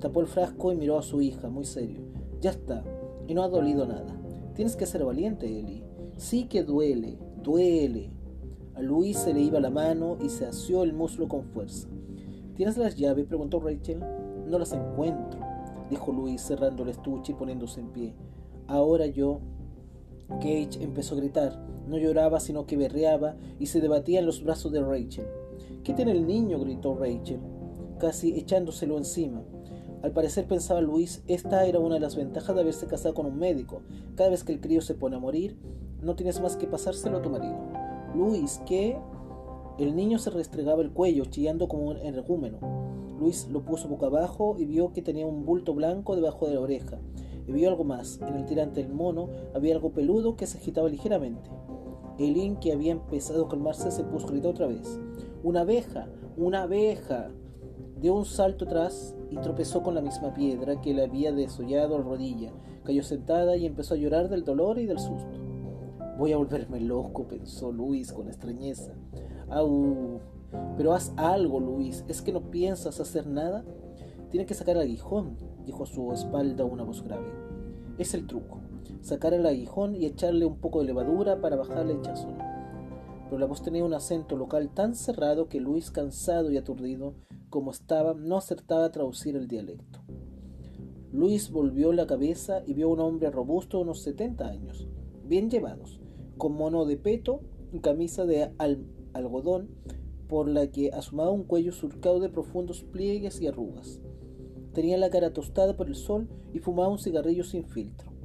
Tapó 0.00 0.20
el 0.20 0.26
frasco 0.26 0.72
y 0.72 0.76
miró 0.76 0.98
a 0.98 1.02
su 1.02 1.20
hija, 1.20 1.48
muy 1.48 1.64
serio. 1.64 2.00
Ya 2.40 2.50
está, 2.50 2.84
y 3.26 3.34
no 3.34 3.42
ha 3.42 3.48
dolido 3.48 3.86
nada. 3.86 4.16
Tienes 4.54 4.76
que 4.76 4.86
ser 4.86 5.04
valiente, 5.04 5.46
Eli. 5.46 5.82
Sí 6.16 6.44
que 6.44 6.62
duele, 6.62 7.18
duele. 7.42 8.10
A 8.74 8.82
Luis 8.82 9.18
se 9.18 9.34
le 9.34 9.40
iba 9.40 9.60
la 9.60 9.70
mano 9.70 10.18
y 10.20 10.28
se 10.28 10.46
asió 10.46 10.84
el 10.84 10.92
muslo 10.92 11.28
con 11.28 11.44
fuerza. 11.44 11.88
¿Tienes 12.54 12.76
las 12.76 12.96
llaves? 12.96 13.26
preguntó 13.26 13.60
Rachel. 13.60 14.02
No 14.46 14.58
las 14.58 14.72
encuentro, 14.72 15.40
dijo 15.90 16.12
Luis 16.12 16.40
cerrando 16.40 16.84
el 16.84 16.90
estuche 16.90 17.32
y 17.32 17.34
poniéndose 17.34 17.80
en 17.80 17.88
pie. 17.88 18.14
Ahora 18.66 19.06
yo. 19.06 19.40
Gage 20.28 20.82
empezó 20.82 21.14
a 21.14 21.18
gritar. 21.18 21.58
No 21.86 21.98
lloraba, 21.98 22.38
sino 22.38 22.66
que 22.66 22.76
berreaba 22.76 23.36
y 23.58 23.66
se 23.66 23.80
debatía 23.80 24.20
en 24.20 24.26
los 24.26 24.44
brazos 24.44 24.70
de 24.72 24.80
Rachel. 24.80 25.26
¿Qué 25.82 25.94
tiene 25.94 26.12
el 26.12 26.26
niño? 26.26 26.58
gritó 26.60 26.94
Rachel, 26.94 27.40
casi 27.98 28.38
echándoselo 28.38 28.98
encima. 28.98 29.42
Al 30.02 30.12
parecer 30.12 30.46
pensaba 30.46 30.80
Luis, 30.80 31.22
esta 31.26 31.66
era 31.66 31.80
una 31.80 31.96
de 31.96 32.00
las 32.00 32.14
ventajas 32.14 32.54
de 32.54 32.62
haberse 32.62 32.86
casado 32.86 33.14
con 33.14 33.26
un 33.26 33.38
médico. 33.38 33.82
Cada 34.14 34.30
vez 34.30 34.44
que 34.44 34.52
el 34.52 34.60
crío 34.60 34.80
se 34.80 34.94
pone 34.94 35.16
a 35.16 35.18
morir, 35.18 35.56
no 36.00 36.14
tienes 36.14 36.40
más 36.40 36.56
que 36.56 36.68
pasárselo 36.68 37.18
a 37.18 37.22
tu 37.22 37.30
marido. 37.30 37.56
Luis, 38.14 38.60
¿qué? 38.64 38.96
El 39.78 39.96
niño 39.96 40.18
se 40.18 40.30
restregaba 40.30 40.82
el 40.82 40.92
cuello, 40.92 41.24
chillando 41.24 41.66
como 41.66 41.88
un 41.88 41.96
energúmeno. 41.96 42.58
Luis 43.18 43.48
lo 43.48 43.64
puso 43.64 43.88
boca 43.88 44.06
abajo 44.06 44.54
y 44.56 44.66
vio 44.66 44.92
que 44.92 45.02
tenía 45.02 45.26
un 45.26 45.44
bulto 45.44 45.74
blanco 45.74 46.14
debajo 46.14 46.46
de 46.46 46.54
la 46.54 46.60
oreja. 46.60 46.98
Y 47.48 47.52
vio 47.52 47.68
algo 47.68 47.82
más. 47.82 48.20
En 48.22 48.34
el 48.34 48.46
tirante 48.46 48.82
del 48.82 48.92
mono 48.92 49.30
había 49.52 49.74
algo 49.74 49.90
peludo 49.90 50.36
que 50.36 50.46
se 50.46 50.58
agitaba 50.58 50.88
ligeramente. 50.88 51.50
Eileen, 52.18 52.56
que 52.56 52.72
había 52.72 52.92
empezado 52.92 53.46
a 53.46 53.48
calmarse, 53.48 53.90
se 53.90 54.04
puso 54.04 54.28
a 54.28 54.48
otra 54.48 54.66
vez. 54.68 55.00
¡Una 55.42 55.60
abeja! 55.60 56.08
¡Una 56.36 56.62
abeja! 56.62 57.30
Dio 58.00 58.14
un 58.14 58.24
salto 58.24 58.64
atrás 58.64 59.16
y 59.28 59.36
tropezó 59.38 59.82
con 59.82 59.94
la 59.96 60.00
misma 60.00 60.32
piedra 60.32 60.80
que 60.80 60.94
le 60.94 61.02
había 61.02 61.32
desollado 61.32 61.98
la 61.98 62.04
rodilla. 62.04 62.52
Cayó 62.84 63.02
sentada 63.02 63.56
y 63.56 63.66
empezó 63.66 63.94
a 63.94 63.96
llorar 63.96 64.28
del 64.28 64.44
dolor 64.44 64.78
y 64.78 64.86
del 64.86 65.00
susto. 65.00 65.36
Voy 66.16 66.32
a 66.32 66.36
volverme 66.36 66.80
loco, 66.80 67.26
pensó 67.26 67.72
Luis 67.72 68.12
con 68.12 68.28
extrañeza. 68.28 68.92
Au, 69.50 70.20
pero 70.76 70.92
haz 70.92 71.12
algo, 71.16 71.58
Luis. 71.58 72.04
¿Es 72.06 72.22
que 72.22 72.32
no 72.32 72.52
piensas 72.52 73.00
hacer 73.00 73.26
nada? 73.26 73.64
Tiene 74.30 74.46
que 74.46 74.54
sacar 74.54 74.76
el 74.76 74.82
aguijón, 74.82 75.36
dijo 75.64 75.82
a 75.82 75.86
su 75.86 76.12
espalda 76.12 76.64
una 76.64 76.84
voz 76.84 77.02
grave. 77.02 77.26
Es 77.98 78.14
el 78.14 78.28
truco. 78.28 78.60
sacar 79.00 79.34
el 79.34 79.46
aguijón 79.46 79.96
y 79.96 80.06
echarle 80.06 80.44
un 80.44 80.58
poco 80.58 80.80
de 80.80 80.86
levadura 80.86 81.40
para 81.40 81.56
bajarle 81.56 81.92
el 81.92 81.98
hinchazón. 81.98 82.36
Pero 83.24 83.38
la 83.38 83.46
voz 83.46 83.62
tenía 83.62 83.84
un 83.84 83.94
acento 83.94 84.36
local 84.36 84.70
tan 84.70 84.94
cerrado 84.94 85.48
que 85.48 85.60
Luis, 85.60 85.90
cansado 85.90 86.50
y 86.50 86.56
aturdido 86.56 87.14
como 87.50 87.70
estaba, 87.70 88.14
no 88.14 88.36
acertaba 88.36 88.84
a 88.86 88.92
traducir 88.92 89.36
el 89.36 89.48
dialecto. 89.48 90.00
Luis 91.12 91.50
volvió 91.50 91.92
la 91.92 92.06
cabeza 92.06 92.62
y 92.66 92.74
vio 92.74 92.88
a 92.88 92.92
un 92.92 93.00
hombre 93.00 93.30
robusto 93.30 93.78
de 93.78 93.84
unos 93.84 94.02
70 94.02 94.46
años, 94.46 94.86
bien 95.24 95.50
llevados, 95.50 96.00
con 96.36 96.52
mono 96.52 96.84
de 96.84 96.96
peto 96.96 97.40
y 97.72 97.80
camisa 97.80 98.26
de 98.26 98.52
algodón 99.14 99.70
por 100.28 100.48
la 100.48 100.70
que 100.70 100.90
asomaba 100.92 101.30
un 101.30 101.44
cuello 101.44 101.72
surcado 101.72 102.20
de 102.20 102.28
profundos 102.28 102.82
pliegues 102.82 103.40
y 103.40 103.46
arrugas. 103.46 104.00
Tenía 104.74 104.98
la 104.98 105.10
cara 105.10 105.32
tostada 105.32 105.76
por 105.76 105.88
el 105.88 105.94
sol 105.94 106.28
y 106.52 106.58
fumaba 106.58 106.90
un 106.90 106.98
cigarrillo 106.98 107.44
sin 107.44 107.64
filtro. 107.64 108.17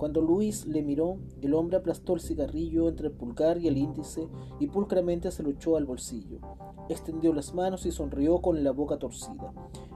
Cuando 0.00 0.22
Luis 0.22 0.64
le 0.64 0.82
miró, 0.82 1.18
el 1.42 1.52
hombre 1.52 1.76
aplastó 1.76 2.14
el 2.14 2.22
cigarrillo 2.22 2.88
entre 2.88 3.08
el 3.08 3.12
pulgar 3.12 3.58
y 3.58 3.68
el 3.68 3.76
índice 3.76 4.30
y 4.58 4.66
pulcramente 4.66 5.30
se 5.30 5.42
lo 5.42 5.50
echó 5.50 5.76
al 5.76 5.84
bolsillo. 5.84 6.38
Extendió 6.88 7.34
las 7.34 7.52
manos 7.52 7.84
y 7.84 7.92
sonrió 7.92 8.40
con 8.40 8.64
la 8.64 8.70
boca 8.70 8.96
torcida. 8.96 9.52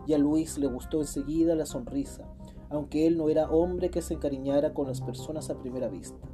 Y 0.06 0.12
a 0.12 0.18
Luis 0.18 0.58
le 0.58 0.66
gustó 0.66 1.00
enseguida 1.00 1.54
la 1.54 1.64
sonrisa, 1.64 2.30
aunque 2.68 3.06
él 3.06 3.16
no 3.16 3.30
era 3.30 3.50
hombre 3.50 3.88
que 3.88 4.02
se 4.02 4.12
encariñara 4.12 4.75
con 4.75 4.88
las 4.88 5.00
personas 5.00 5.49
a 5.49 5.58
primera 5.58 5.88
vista. 5.88 6.28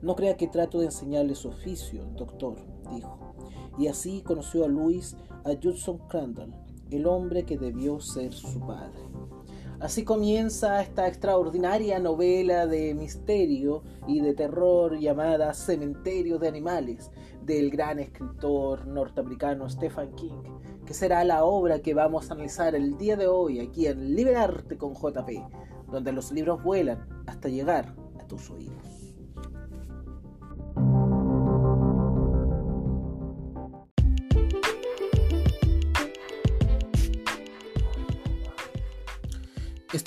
No 0.00 0.16
crea 0.16 0.38
que 0.38 0.48
trato 0.48 0.78
de 0.78 0.86
enseñarle 0.86 1.34
su 1.34 1.48
oficio, 1.48 2.06
doctor, 2.16 2.56
dijo. 2.90 3.34
Y 3.78 3.88
así 3.88 4.22
conoció 4.22 4.64
a 4.64 4.68
Luis 4.68 5.18
a 5.44 5.50
Judson 5.62 5.98
Crandall, 6.08 6.54
el 6.90 7.06
hombre 7.06 7.44
que 7.44 7.58
debió 7.58 8.00
ser 8.00 8.32
su 8.32 8.58
padre. 8.60 9.02
Así 9.80 10.02
comienza 10.02 10.82
esta 10.82 11.06
extraordinaria 11.06 12.00
novela 12.00 12.66
de 12.66 12.94
misterio 12.94 13.84
y 14.08 14.20
de 14.20 14.34
terror 14.34 14.98
llamada 14.98 15.54
Cementerio 15.54 16.40
de 16.40 16.48
Animales 16.48 17.12
del 17.42 17.70
gran 17.70 18.00
escritor 18.00 18.88
norteamericano 18.88 19.70
Stephen 19.70 20.12
King, 20.16 20.42
que 20.84 20.94
será 20.94 21.22
la 21.22 21.44
obra 21.44 21.78
que 21.78 21.94
vamos 21.94 22.28
a 22.28 22.34
analizar 22.34 22.74
el 22.74 22.98
día 22.98 23.16
de 23.16 23.28
hoy 23.28 23.60
aquí 23.60 23.86
en 23.86 24.16
Liberarte 24.16 24.76
con 24.76 24.94
JP, 24.94 25.30
donde 25.92 26.10
los 26.10 26.32
libros 26.32 26.60
vuelan 26.60 27.06
hasta 27.28 27.48
llegar 27.48 27.94
a 28.18 28.26
tus 28.26 28.50
oídos. 28.50 28.87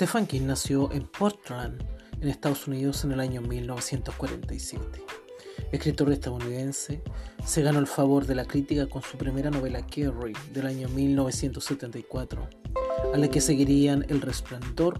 Stephen 0.01 0.25
King 0.25 0.47
nació 0.47 0.91
en 0.93 1.05
Portland, 1.05 1.79
en 2.19 2.27
Estados 2.27 2.67
Unidos, 2.67 3.03
en 3.03 3.11
el 3.11 3.19
año 3.19 3.39
1947. 3.43 5.03
Escritor 5.71 6.11
estadounidense, 6.11 7.03
se 7.45 7.61
ganó 7.61 7.77
el 7.77 7.85
favor 7.85 8.25
de 8.25 8.33
la 8.33 8.45
crítica 8.45 8.87
con 8.87 9.03
su 9.03 9.15
primera 9.19 9.51
novela 9.51 9.85
Carrie 9.85 10.33
del 10.51 10.65
año 10.65 10.89
1974, 10.89 12.49
a 13.13 13.17
la 13.19 13.27
que 13.27 13.41
seguirían 13.41 14.03
El 14.09 14.21
Resplandor 14.21 14.99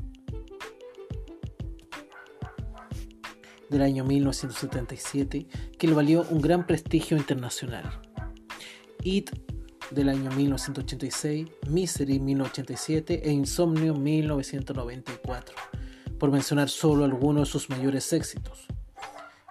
del 3.72 3.81
año 3.81 4.03
1977, 4.05 5.48
que 5.79 5.88
le 5.88 5.96
valió 5.96 6.27
un 6.29 6.41
gran 6.41 6.67
prestigio 6.67 7.17
internacional. 7.17 7.89
It 9.03 9.31
del 9.91 10.10
año 10.10 10.31
1986, 10.31 11.48
Misery 11.69 12.19
1987 12.19 13.27
e 13.27 13.31
Insomnio 13.31 13.93
1994, 13.93 15.55
por 16.17 16.31
mencionar 16.31 16.69
solo 16.69 17.03
algunos 17.03 17.48
de 17.48 17.51
sus 17.51 17.69
mayores 17.69 18.12
éxitos. 18.13 18.67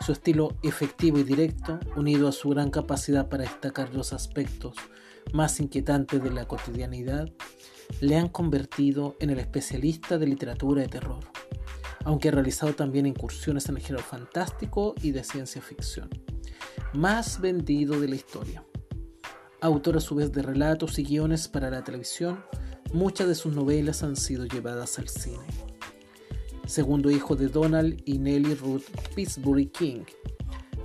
Su 0.00 0.12
estilo 0.12 0.56
efectivo 0.62 1.18
y 1.18 1.24
directo, 1.24 1.78
unido 1.94 2.26
a 2.28 2.32
su 2.32 2.48
gran 2.48 2.70
capacidad 2.70 3.28
para 3.28 3.44
destacar 3.44 3.94
los 3.94 4.12
aspectos 4.12 4.74
más 5.32 5.60
inquietantes 5.60 6.22
de 6.22 6.30
la 6.30 6.46
cotidianidad, 6.48 7.28
le 8.00 8.16
han 8.16 8.28
convertido 8.28 9.16
en 9.20 9.30
el 9.30 9.38
especialista 9.38 10.16
de 10.16 10.26
literatura 10.26 10.82
de 10.82 10.88
terror, 10.88 11.24
aunque 12.04 12.28
ha 12.28 12.32
realizado 12.32 12.74
también 12.74 13.06
incursiones 13.06 13.68
en 13.68 13.76
el 13.76 13.82
género 13.82 14.02
fantástico 14.02 14.94
y 15.02 15.10
de 15.10 15.22
ciencia 15.22 15.60
ficción, 15.60 16.08
más 16.94 17.40
vendido 17.40 18.00
de 18.00 18.08
la 18.08 18.14
historia. 18.14 18.64
Autor 19.62 19.98
a 19.98 20.00
su 20.00 20.14
vez 20.14 20.32
de 20.32 20.40
relatos 20.40 20.98
y 20.98 21.04
guiones 21.04 21.46
para 21.46 21.68
la 21.68 21.84
televisión, 21.84 22.42
muchas 22.94 23.28
de 23.28 23.34
sus 23.34 23.54
novelas 23.54 24.02
han 24.02 24.16
sido 24.16 24.46
llevadas 24.46 24.98
al 24.98 25.08
cine. 25.08 25.44
Segundo 26.66 27.10
hijo 27.10 27.36
de 27.36 27.48
Donald 27.48 28.00
y 28.06 28.18
Nellie 28.18 28.54
Ruth 28.54 28.84
Pittsburgh 29.14 29.70
King. 29.70 30.04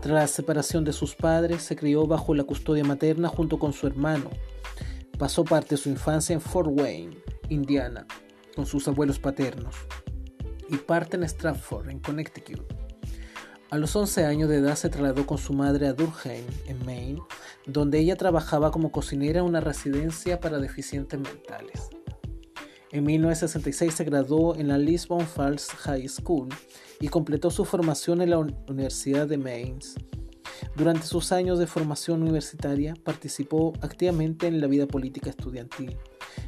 Tras 0.01 0.13
la 0.13 0.27
separación 0.27 0.84
de 0.84 0.91
sus 0.91 1.15
padres, 1.15 1.62
se 1.62 1.77
crió 1.77 2.05
bajo 2.05 2.36
la 2.36 2.44
custodia 2.44 2.84
materna 2.84 3.29
junto 3.29 3.60
con 3.60 3.72
su 3.72 3.88
hermano. 3.88 4.29
Pasó 5.17 5.46
parte 5.46 5.75
de 5.75 5.77
su 5.82 5.88
infancia 5.88 6.34
en 6.34 6.41
Fort 6.41 6.70
Wayne, 6.70 7.17
Indiana, 7.48 8.05
con 8.58 8.65
sus 8.65 8.89
abuelos 8.89 9.20
paternos, 9.20 9.75
y 10.70 10.75
parte 10.75 11.15
en 11.15 11.24
Stratford, 11.24 11.89
en 11.89 12.00
Connecticut. 12.00 12.85
A 13.72 13.79
los 13.79 13.95
11 13.95 14.25
años 14.25 14.48
de 14.48 14.57
edad 14.57 14.75
se 14.75 14.89
trasladó 14.89 15.25
con 15.25 15.39
su 15.39 15.51
madre 15.51 15.88
a 15.88 15.93
Durham, 15.93 16.45
en 16.67 16.86
Maine, 16.86 17.19
donde 17.65 17.98
ella 17.98 18.15
trabajaba 18.15 18.69
como 18.69 18.91
cocinera 18.91 19.39
en 19.39 19.45
una 19.45 19.60
residencia 19.60 20.39
para 20.39 20.60
deficientes 20.60 21.19
mentales. 21.19 21.89
En 22.91 23.03
1966 23.05 23.91
se 23.91 24.03
graduó 24.03 24.55
en 24.55 24.67
la 24.67 24.77
Lisbon 24.77 25.25
Falls 25.25 25.69
High 25.69 26.07
School 26.07 26.50
y 27.00 27.07
completó 27.07 27.50
su 27.50 27.65
formación 27.65 28.22
en 28.22 28.29
la 28.29 28.38
Universidad 28.38 29.27
de 29.27 29.39
Maine. 29.39 29.79
Durante 30.75 31.07
sus 31.07 31.31
años 31.31 31.57
de 31.57 31.65
formación 31.65 32.22
universitaria 32.22 32.93
participó 33.03 33.74
activamente 33.81 34.45
en 34.45 34.62
la 34.62 34.67
vida 34.67 34.86
política 34.86 35.31
estudiantil, 35.31 35.98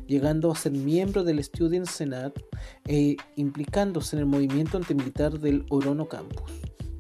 llegando 0.05 0.51
a 0.51 0.55
ser 0.55 0.73
miembro 0.73 1.23
del 1.23 1.43
Student 1.43 1.87
Senate 1.87 2.45
e 2.85 3.17
implicándose 3.37 4.15
en 4.15 4.19
el 4.19 4.27
movimiento 4.27 4.77
antimilitar 4.77 5.39
del 5.39 5.65
Orono 5.69 6.07
Campus 6.07 6.51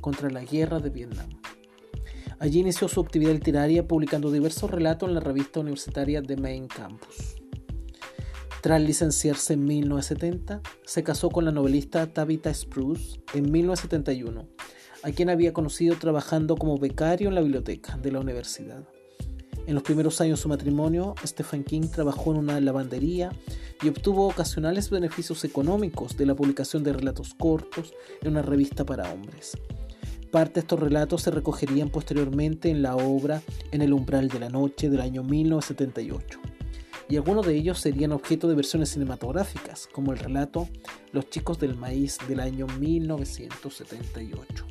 contra 0.07 0.29
la 0.29 0.45
guerra 0.45 0.79
de 0.79 0.89
Vietnam. 0.89 1.27
Allí 2.39 2.61
inició 2.61 2.87
su 2.87 3.01
actividad 3.01 3.33
literaria 3.33 3.89
publicando 3.89 4.31
diversos 4.31 4.71
relatos 4.71 5.09
en 5.09 5.15
la 5.15 5.19
revista 5.19 5.59
universitaria 5.59 6.23
The 6.23 6.37
Main 6.37 6.69
Campus. 6.69 7.35
Tras 8.61 8.81
licenciarse 8.81 9.55
en 9.55 9.65
1970, 9.65 10.61
se 10.85 11.03
casó 11.03 11.29
con 11.29 11.43
la 11.43 11.51
novelista 11.51 12.07
Tabitha 12.07 12.53
Spruce 12.53 13.19
en 13.33 13.51
1971, 13.51 14.47
a 15.03 15.11
quien 15.11 15.29
había 15.29 15.51
conocido 15.51 15.97
trabajando 15.97 16.55
como 16.55 16.77
becario 16.77 17.27
en 17.27 17.35
la 17.35 17.41
biblioteca 17.41 17.97
de 17.97 18.13
la 18.13 18.21
universidad. 18.21 18.87
En 19.65 19.73
los 19.73 19.83
primeros 19.83 20.21
años 20.21 20.39
de 20.39 20.43
su 20.43 20.47
matrimonio, 20.47 21.15
Stephen 21.25 21.65
King 21.65 21.89
trabajó 21.93 22.31
en 22.31 22.37
una 22.37 22.61
lavandería 22.61 23.33
y 23.83 23.89
obtuvo 23.89 24.25
ocasionales 24.25 24.89
beneficios 24.89 25.43
económicos 25.43 26.15
de 26.15 26.25
la 26.25 26.33
publicación 26.33 26.85
de 26.85 26.93
relatos 26.93 27.33
cortos 27.33 27.93
en 28.21 28.29
una 28.29 28.41
revista 28.41 28.85
para 28.85 29.11
hombres. 29.11 29.57
Parte 30.31 30.55
de 30.55 30.59
estos 30.61 30.79
relatos 30.79 31.21
se 31.21 31.31
recogerían 31.31 31.89
posteriormente 31.89 32.69
en 32.69 32.81
la 32.81 32.95
obra 32.97 33.41
En 33.71 33.81
el 33.81 33.93
umbral 33.93 34.27
de 34.27 34.39
la 34.39 34.49
noche 34.49 34.89
del 34.89 34.99
año 34.99 35.23
1978, 35.23 36.39
y 37.09 37.15
algunos 37.15 37.45
de 37.45 37.55
ellos 37.55 37.79
serían 37.79 38.11
objeto 38.11 38.49
de 38.49 38.55
versiones 38.55 38.89
cinematográficas, 38.89 39.87
como 39.91 40.11
el 40.11 40.19
relato 40.19 40.67
Los 41.13 41.29
chicos 41.29 41.59
del 41.59 41.75
maíz 41.75 42.17
del 42.27 42.41
año 42.41 42.67
1978. 42.79 44.65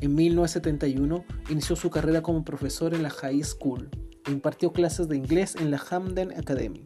En 0.00 0.14
1971 0.14 1.24
inició 1.48 1.76
su 1.76 1.88
carrera 1.88 2.22
como 2.22 2.44
profesor 2.44 2.92
en 2.92 3.02
la 3.02 3.10
High 3.10 3.42
School 3.42 3.88
e 4.26 4.30
impartió 4.30 4.72
clases 4.72 5.08
de 5.08 5.16
inglés 5.16 5.56
en 5.56 5.70
la 5.70 5.78
Hamden 5.78 6.32
Academy, 6.32 6.84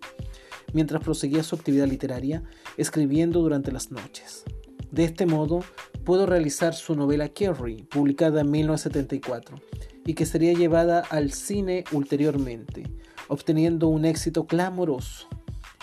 mientras 0.73 1.03
proseguía 1.03 1.43
su 1.43 1.57
actividad 1.57 1.88
literaria 1.88 2.45
escribiendo 2.77 3.41
durante 3.41 3.73
las 3.73 3.91
noches. 3.91 4.45
De 4.93 5.05
este 5.05 5.27
modo, 5.27 5.65
pudo 6.09 6.25
realizar 6.25 6.75
su 6.75 6.95
novela 6.95 7.29
Carrie, 7.29 7.85
publicada 7.85 8.41
en 8.41 8.50
1974, 8.50 9.61
y 10.07 10.15
que 10.15 10.25
sería 10.25 10.55
llevada 10.55 11.00
al 11.00 11.33
cine 11.33 11.85
ulteriormente, 11.93 12.85
obteniendo 13.29 13.88
un 13.88 14.07
éxito 14.07 14.47
clamoroso. 14.47 15.29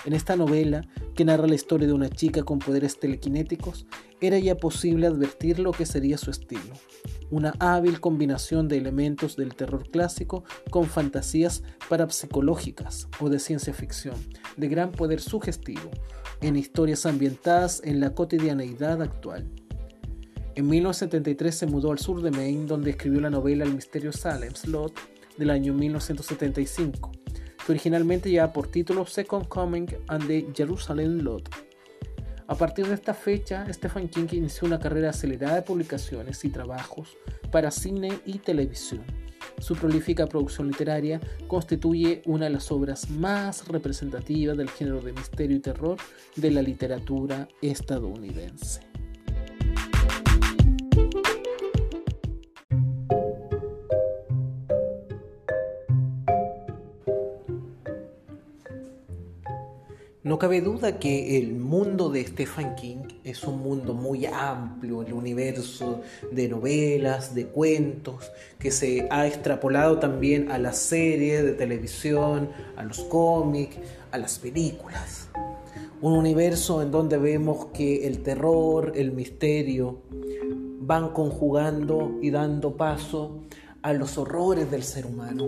En 0.04 0.14
esta 0.14 0.36
novela, 0.36 0.82
que 1.14 1.26
narra 1.26 1.46
la 1.46 1.54
historia 1.54 1.86
de 1.86 1.94
una 1.94 2.10
chica 2.10 2.42
con 2.42 2.58
poderes 2.58 3.00
telequinéticos, 3.00 3.86
era 4.20 4.40
ya 4.40 4.58
posible 4.58 5.06
advertir 5.06 5.60
lo 5.60 5.74
que 5.74 5.86
sería 5.86 6.18
su 6.18 6.32
estilo. 6.32 6.74
Una 7.30 7.54
hábil 7.60 8.00
combinación 8.00 8.68
de 8.68 8.80
elementos 8.80 9.36
del 9.36 9.54
terror 9.54 9.92
clásico 9.92 10.44
con 10.72 10.86
fantasías 10.86 11.62
parapsicológicas 11.88 13.10
o 13.20 13.30
de 13.30 13.38
ciencia 13.38 13.76
ficción, 13.76 14.16
de 14.58 14.70
gran 14.70 14.92
poder 14.92 15.22
sugestivo, 15.22 15.92
en 16.42 16.56
historias 16.56 17.06
ambientadas 17.06 17.80
en 17.84 18.00
la 18.00 18.16
cotidianeidad 18.16 19.04
actual. 19.04 19.52
En 20.56 20.70
1973 20.70 21.54
se 21.54 21.66
mudó 21.66 21.92
al 21.92 22.00
sur 22.00 22.22
de 22.22 22.32
Maine, 22.32 22.66
donde 22.66 22.92
escribió 22.92 23.20
la 23.20 23.30
novela 23.30 23.66
El 23.66 23.76
misterio 23.76 24.14
Salem 24.14 24.56
Slot 24.56 24.94
del 25.38 25.50
año 25.50 25.74
1975, 25.74 27.12
que 27.66 27.72
originalmente 27.74 28.30
llevaba 28.30 28.54
por 28.54 28.68
título 28.68 29.06
Second 29.06 29.50
Coming 29.50 29.88
and 30.08 30.28
the 30.28 30.48
Jerusalem 30.56 31.20
Lot. 31.24 31.50
A 32.48 32.56
partir 32.56 32.88
de 32.88 32.94
esta 32.94 33.14
fecha, 33.14 33.66
Stephen 33.74 34.08
King 34.08 34.28
inició 34.32 34.66
una 34.66 34.80
carrera 34.80 35.10
acelerada 35.10 35.56
de 35.56 35.62
publicaciones 35.64 36.46
y 36.46 36.50
trabajos 36.50 37.18
para 37.52 37.70
cine 37.70 38.20
y 38.26 38.38
televisión. 38.38 39.04
Su 39.60 39.76
prolífica 39.76 40.26
producción 40.26 40.70
literaria 40.70 41.20
constituye 41.48 42.22
una 42.26 42.46
de 42.46 42.52
las 42.52 42.72
obras 42.72 43.10
más 43.10 43.68
representativas 43.68 44.56
del 44.56 44.70
género 44.70 45.02
de 45.02 45.12
misterio 45.12 45.58
y 45.58 45.60
terror 45.60 45.98
de 46.38 46.52
la 46.52 46.62
literatura 46.62 47.50
estadounidense. 47.62 48.95
No 60.26 60.40
cabe 60.40 60.60
duda 60.60 60.98
que 60.98 61.38
el 61.38 61.54
mundo 61.54 62.10
de 62.10 62.26
Stephen 62.26 62.74
King 62.74 63.04
es 63.24 63.44
un 63.44 63.60
mundo 63.60 63.94
muy 63.94 64.26
amplio, 64.26 65.04
el 65.04 65.14
universo 65.14 66.02
de 66.32 66.50
novelas, 66.50 67.36
de 67.36 67.46
cuentos, 67.46 68.32
que 68.58 68.72
se 68.72 69.08
ha 69.12 69.28
extrapolado 69.28 70.00
también 70.00 70.50
a 70.52 70.58
las 70.58 70.80
series 70.80 71.44
de 71.44 71.52
televisión, 71.52 72.50
a 72.76 72.84
los 72.84 73.02
cómics, 73.02 73.78
a 74.10 74.18
las 74.18 74.40
películas. 74.40 75.30
Un 76.02 76.14
universo 76.14 76.82
en 76.82 76.90
donde 76.90 77.20
vemos 77.20 77.68
que 77.68 78.08
el 78.08 78.24
terror, 78.24 78.94
el 78.96 79.12
misterio, 79.12 80.02
van 80.80 81.10
conjugando 81.10 82.18
y 82.24 82.32
dando 82.32 82.76
paso 82.76 83.44
a 83.84 83.94
los 83.94 84.18
horrores 84.18 84.72
del 84.72 84.82
ser 84.82 85.06
humano 85.06 85.46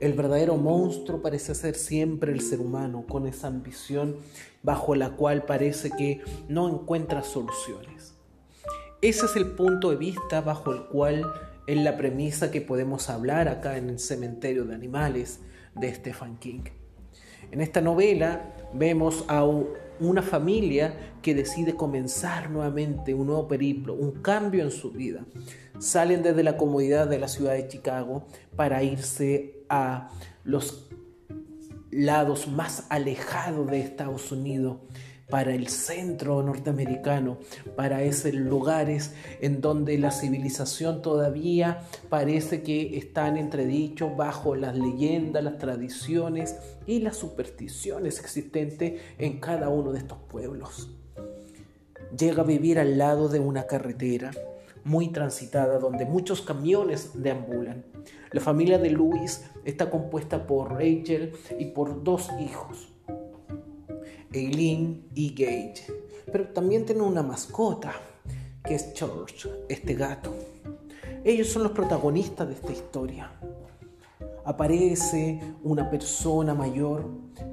el 0.00 0.12
verdadero 0.12 0.56
monstruo 0.56 1.20
parece 1.20 1.54
ser 1.54 1.74
siempre 1.74 2.32
el 2.32 2.40
ser 2.40 2.60
humano, 2.60 3.04
con 3.08 3.26
esa 3.26 3.48
ambición 3.48 4.16
bajo 4.62 4.94
la 4.94 5.10
cual 5.10 5.44
parece 5.44 5.90
que 5.90 6.20
no 6.48 6.68
encuentra 6.68 7.22
soluciones. 7.22 8.14
Ese 9.02 9.26
es 9.26 9.36
el 9.36 9.52
punto 9.52 9.90
de 9.90 9.96
vista 9.96 10.40
bajo 10.40 10.72
el 10.72 10.84
cual 10.86 11.24
es 11.66 11.76
la 11.76 11.96
premisa 11.96 12.50
que 12.50 12.60
podemos 12.60 13.10
hablar 13.10 13.48
acá 13.48 13.76
en 13.76 13.90
el 13.90 13.98
cementerio 13.98 14.64
de 14.64 14.74
animales 14.74 15.40
de 15.74 15.94
Stephen 15.94 16.36
King. 16.38 16.62
En 17.50 17.60
esta 17.60 17.80
novela 17.80 18.54
vemos 18.72 19.24
a 19.28 19.44
una 20.00 20.22
familia 20.22 20.94
que 21.22 21.34
decide 21.34 21.74
comenzar 21.74 22.50
nuevamente 22.50 23.14
un 23.14 23.26
nuevo 23.26 23.48
periplo, 23.48 23.94
un 23.94 24.22
cambio 24.22 24.62
en 24.62 24.70
su 24.70 24.92
vida. 24.92 25.24
Salen 25.78 26.22
desde 26.22 26.42
la 26.42 26.56
comodidad 26.56 27.08
de 27.08 27.18
la 27.18 27.28
ciudad 27.28 27.54
de 27.54 27.68
Chicago 27.68 28.26
para 28.56 28.82
irse 28.82 29.57
a 29.68 30.10
los 30.44 30.88
lados 31.90 32.48
más 32.48 32.86
alejados 32.90 33.70
de 33.70 33.80
Estados 33.80 34.30
Unidos, 34.32 34.78
para 35.28 35.54
el 35.54 35.68
centro 35.68 36.42
norteamericano, 36.42 37.38
para 37.76 38.02
esos 38.02 38.32
lugares 38.32 39.14
en 39.40 39.60
donde 39.60 39.98
la 39.98 40.10
civilización 40.10 41.02
todavía 41.02 41.82
parece 42.08 42.62
que 42.62 42.96
están 42.96 43.36
entredichos 43.36 44.16
bajo 44.16 44.54
las 44.56 44.76
leyendas, 44.76 45.44
las 45.44 45.58
tradiciones 45.58 46.56
y 46.86 47.00
las 47.00 47.16
supersticiones 47.16 48.20
existentes 48.20 49.00
en 49.18 49.38
cada 49.38 49.68
uno 49.68 49.92
de 49.92 49.98
estos 49.98 50.18
pueblos. 50.30 50.90
Llega 52.16 52.42
a 52.42 52.46
vivir 52.46 52.78
al 52.78 52.96
lado 52.96 53.28
de 53.28 53.38
una 53.38 53.66
carretera 53.66 54.30
muy 54.84 55.08
transitada 55.08 55.78
donde 55.78 56.06
muchos 56.06 56.40
camiones 56.40 57.10
deambulan. 57.14 57.84
La 58.32 58.40
familia 58.40 58.78
de 58.78 58.90
Luis 58.90 59.44
está 59.68 59.90
compuesta 59.90 60.46
por 60.46 60.72
Rachel 60.72 61.32
y 61.58 61.66
por 61.66 62.02
dos 62.02 62.30
hijos, 62.40 62.88
Eileen 64.32 65.06
y 65.14 65.30
Gage. 65.30 65.84
Pero 66.32 66.48
también 66.48 66.86
tiene 66.86 67.02
una 67.02 67.22
mascota, 67.22 67.92
que 68.64 68.74
es 68.74 68.92
George, 68.94 69.48
este 69.68 69.94
gato. 69.94 70.34
Ellos 71.22 71.48
son 71.48 71.64
los 71.64 71.72
protagonistas 71.72 72.48
de 72.48 72.54
esta 72.54 72.72
historia. 72.72 73.30
Aparece 74.44 75.38
una 75.62 75.90
persona 75.90 76.54
mayor 76.54 77.06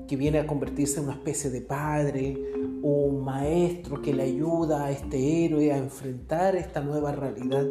que 0.07 0.15
viene 0.15 0.39
a 0.39 0.47
convertirse 0.47 0.99
en 0.99 1.05
una 1.05 1.15
especie 1.15 1.49
de 1.49 1.61
padre 1.61 2.37
o 2.81 3.07
un 3.07 3.25
maestro 3.25 4.01
que 4.01 4.13
le 4.13 4.23
ayuda 4.23 4.85
a 4.85 4.91
este 4.91 5.45
héroe 5.45 5.73
a 5.73 5.77
enfrentar 5.77 6.55
esta 6.55 6.79
nueva 6.79 7.11
realidad. 7.11 7.65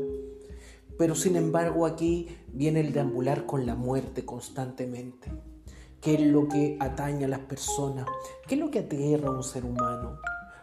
Pero 0.99 1.15
sin 1.15 1.37
embargo 1.37 1.87
aquí 1.87 2.29
viene 2.53 2.81
el 2.81 2.93
deambular 2.93 3.47
con 3.47 3.67
la 3.67 3.75
muerte 3.75 4.25
constantemente. 4.25 5.31
¿Qué 6.01 6.15
es 6.15 6.21
lo 6.21 6.49
que 6.49 6.77
atañe 6.81 7.25
a 7.25 7.29
las 7.29 7.41
personas? 7.41 8.07
¿Qué 8.47 8.55
es 8.55 8.61
lo 8.61 8.71
que 8.71 8.81
aterra 8.81 9.29
a 9.29 9.33
un 9.33 9.43
ser 9.43 9.65
humano? 9.65 10.19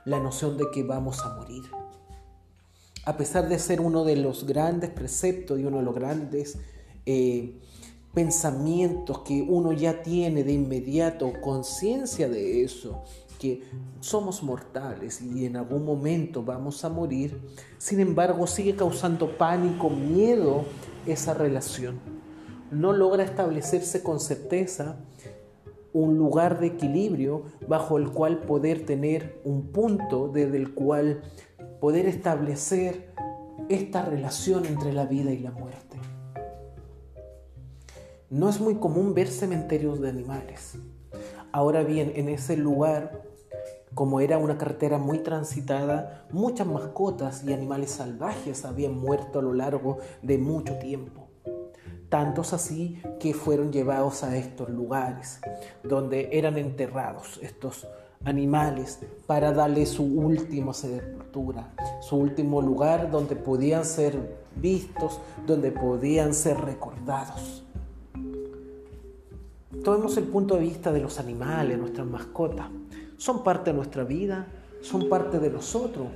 La 0.06 0.20
noción 0.20 0.58
de 0.58 0.66
que 0.72 0.84
vamos 0.84 1.20
a 1.26 1.36
morir. 1.36 1.64
A 3.06 3.18
pesar 3.18 3.50
de 3.50 3.58
ser 3.58 3.82
uno 3.82 4.04
de 4.04 4.16
los 4.16 4.46
grandes 4.46 4.92
preceptos 4.92 5.60
y 5.60 5.66
uno 5.66 5.78
de 5.78 5.84
los 5.84 5.96
grandes 5.96 6.60
eh, 7.08 7.60
pensamientos 8.14 9.20
que 9.20 9.42
uno 9.42 9.72
ya 9.72 10.04
tiene 10.04 10.44
de 10.44 10.54
inmediato, 10.54 11.34
conciencia 11.42 12.30
de 12.30 12.64
eso, 12.64 13.04
somos 14.00 14.44
mortales 14.44 15.22
y 15.22 15.46
en 15.46 15.58
algún 15.58 15.86
momento 15.86 16.44
vamos 16.44 16.84
a 16.84 16.90
morir, 16.90 17.40
sin 17.78 18.00
embargo 18.00 18.48
sigue 18.48 18.76
causando 18.76 19.38
pánico, 19.38 19.90
miedo 19.90 20.66
esa 21.06 21.34
relación. 21.34 22.00
No 22.72 22.94
logra 22.94 23.24
establecerse 23.24 24.02
con 24.02 24.20
certeza 24.20 24.98
un 25.94 26.18
lugar 26.18 26.60
de 26.60 26.68
equilibrio 26.68 27.44
bajo 27.68 27.98
el 27.98 28.12
cual 28.12 28.40
poder 28.40 28.86
tener 28.86 29.42
un 29.44 29.72
punto 29.72 30.30
desde 30.30 30.58
el 30.58 30.74
cual 30.74 31.22
poder 31.80 32.06
establecer 32.08 33.14
esta 33.70 34.04
relación 34.04 34.66
entre 34.66 34.94
la 34.94 35.06
vida 35.06 35.32
y 35.32 35.40
la 35.40 35.52
muerte. 35.52 35.98
No 38.30 38.48
es 38.48 38.62
muy 38.62 38.76
común 38.76 39.14
ver 39.14 39.28
cementerios 39.28 40.00
de 40.00 40.10
animales. 40.10 40.78
Ahora 41.52 41.84
bien, 41.84 42.14
en 42.16 42.30
ese 42.30 42.56
lugar, 42.56 43.24
como 43.94 44.20
era 44.22 44.38
una 44.38 44.58
carretera 44.58 44.98
muy 44.98 45.20
transitada, 45.20 46.26
muchas 46.32 46.68
mascotas 46.68 47.44
y 47.44 47.54
animales 47.54 47.92
salvajes 47.92 48.66
habían 48.66 48.98
muerto 48.98 49.40
a 49.40 49.42
lo 49.42 49.54
largo 49.54 49.98
de 50.22 50.38
mucho 50.38 50.78
tiempo. 50.78 51.28
Tantos 52.10 52.54
así 52.54 53.02
que 53.20 53.34
fueron 53.34 53.72
llevados 53.72 54.24
a 54.24 54.36
estos 54.36 54.70
lugares, 54.70 55.40
donde 55.84 56.30
eran 56.34 56.58
enterrados 56.58 57.40
estos 57.42 57.88
animales 58.26 59.00
para 59.26 59.52
darle 59.52 59.86
su 59.86 60.04
última 60.04 60.74
sepultura, 60.74 61.74
su 62.02 62.18
último 62.18 62.62
lugar 62.62 63.10
donde 63.10 63.36
podían 63.36 63.86
ser 63.86 64.38
vistos, 64.56 65.20
donde 65.48 65.72
podían 65.72 66.34
ser 66.34 66.60
recordados. 66.60 67.64
Tomemos 69.84 70.16
el 70.18 70.26
punto 70.26 70.56
de 70.56 70.62
vista 70.62 70.92
de 70.92 71.00
los 71.00 71.20
animales, 71.20 71.78
nuestras 71.78 72.06
mascotas. 72.06 72.68
Son 73.22 73.44
parte 73.44 73.70
de 73.70 73.76
nuestra 73.76 74.04
vida, 74.04 74.48
son 74.82 75.08
parte 75.08 75.38
de 75.38 75.52
nosotros. 75.52 76.08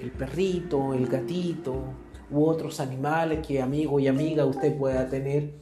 El 0.00 0.10
perrito, 0.10 0.94
el 0.94 1.06
gatito 1.06 1.82
u 2.30 2.46
otros 2.46 2.80
animales 2.80 3.46
que 3.46 3.60
amigo 3.60 4.00
y 4.00 4.08
amiga 4.08 4.46
usted 4.46 4.74
pueda 4.78 5.06
tener, 5.06 5.60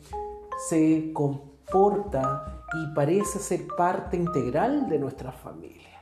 se 0.68 1.10
comporta 1.12 2.62
y 2.80 2.94
parece 2.94 3.40
ser 3.40 3.66
parte 3.76 4.16
integral 4.16 4.88
de 4.88 5.00
nuestra 5.00 5.32
familia. 5.32 6.00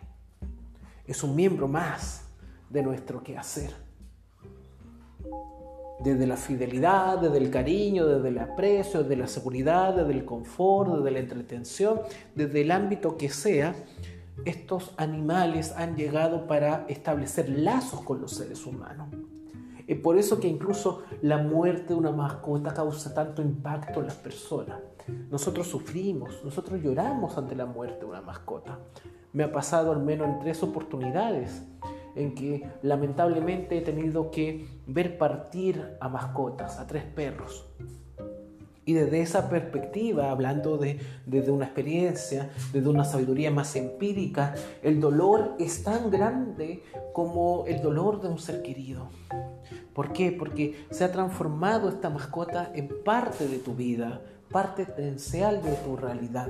Es 1.07 1.22
un 1.22 1.35
miembro 1.35 1.66
más 1.66 2.28
de 2.68 2.83
nuestro 2.83 3.24
quehacer 3.24 3.70
desde 6.00 6.26
la 6.26 6.37
fidelidad, 6.37 7.18
desde 7.18 7.38
el 7.38 7.50
cariño, 7.50 8.07
desde 8.07 8.28
el 8.28 8.38
aprecio, 8.38 9.02
desde 9.02 9.16
la 9.16 9.26
seguridad, 9.26 9.94
desde 9.94 10.12
el 10.12 10.26
confort, 10.26 10.96
desde 10.96 11.11
la 11.11 11.18
entretención, 11.20 12.00
desde 12.35 12.61
el 12.61 12.70
ámbito 12.72 13.16
que 13.16 13.30
sea, 13.30 13.74
estos 14.44 14.92
animales 14.97 15.73
han 15.77 15.97
llegado 15.97 16.47
para 16.47 16.87
establecer 16.88 17.49
lazos 17.49 18.01
con 18.01 18.20
los 18.20 18.33
seres 18.33 18.66
humanos. 18.66 19.09
Es 19.87 19.99
por 19.99 20.16
eso 20.16 20.40
que 20.40 20.49
incluso 20.49 21.03
la 21.20 21.38
muerte 21.38 21.88
de 21.88 21.94
una 21.94 22.11
mascota 22.11 22.73
causa 22.73 23.12
tanto 23.12 23.42
impacto 23.42 24.01
en 24.01 24.07
las 24.07 24.16
personas. 24.16 24.79
Nosotros 25.31 25.66
sufrimos, 25.66 26.42
nosotros 26.42 26.81
lloramos 26.83 27.37
ante 27.37 27.55
la 27.55 27.66
muerte 27.66 28.01
de 28.01 28.07
una 28.07 28.23
mascota. 28.23 28.79
Me 29.35 29.44
ha 29.44 29.53
pasado 29.53 29.92
al 29.92 30.03
menos 30.03 30.29
en 30.29 30.38
tres 30.40 30.62
oportunidades 30.62 31.62
en 32.14 32.35
que 32.35 32.66
lamentablemente 32.83 33.77
he 33.77 33.81
tenido 33.83 34.31
que 34.31 34.66
ver 34.87 35.18
partir 35.18 35.97
a 36.01 36.09
mascotas, 36.09 36.79
a 36.79 36.87
tres 36.87 37.05
perros. 37.05 37.66
Y 38.87 38.92
desde 38.92 39.23
esa 39.23 39.49
perspectiva, 39.49 40.31
hablando 40.31 40.77
de, 40.77 41.01
desde 41.25 41.51
una 41.51 41.64
experiencia, 41.64 42.51
desde 42.73 42.88
una 42.88 43.05
sabiduría 43.05 43.51
más 43.51 43.75
empírica, 43.77 44.55
el 44.83 45.01
dolor 45.01 45.55
es 45.59 45.83
tan 45.83 46.11
grande 46.11 46.83
como 47.12 47.64
el 47.66 47.81
dolor 47.81 48.20
de 48.20 48.29
un 48.29 48.38
ser 48.38 48.62
querido. 48.62 49.09
¿Por 49.94 50.12
qué? 50.12 50.33
Porque 50.33 50.87
se 50.90 51.05
ha 51.05 51.12
transformado 51.12 51.88
esta 51.88 52.11
mascota 52.11 52.70
en 52.75 52.90
parte 53.05 53.49
de 53.49 53.59
tu 53.59 53.75
vida, 53.75 54.20
parte 54.51 54.83
esencial 54.83 55.62
de 55.62 55.73
tu 55.77 55.97
realidad. 55.97 56.49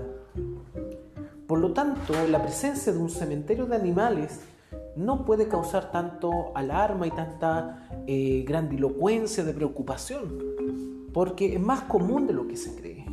Por 1.47 1.59
lo 1.59 1.73
tanto, 1.73 2.15
la 2.29 2.43
presencia 2.43 2.93
de 2.93 2.99
un 2.99 3.11
cementerio 3.11 3.67
de 3.67 3.77
animales 3.77 4.41
no 4.97 5.25
puede 5.25 5.49
causar 5.49 5.91
tanto 5.91 6.53
alarma 6.55 7.07
y 7.07 7.11
tanta 7.11 7.89
eh, 8.07 8.45
grandilocuencia 8.47 9.45
de 9.45 9.55
preocupación, 9.55 10.39
porque 11.13 11.55
es 11.55 11.61
más 11.61 11.83
común 11.83 12.27
de 12.27 12.33
lo 12.33 12.47
que 12.47 12.57
se 12.57 12.75
cree. 12.75 13.05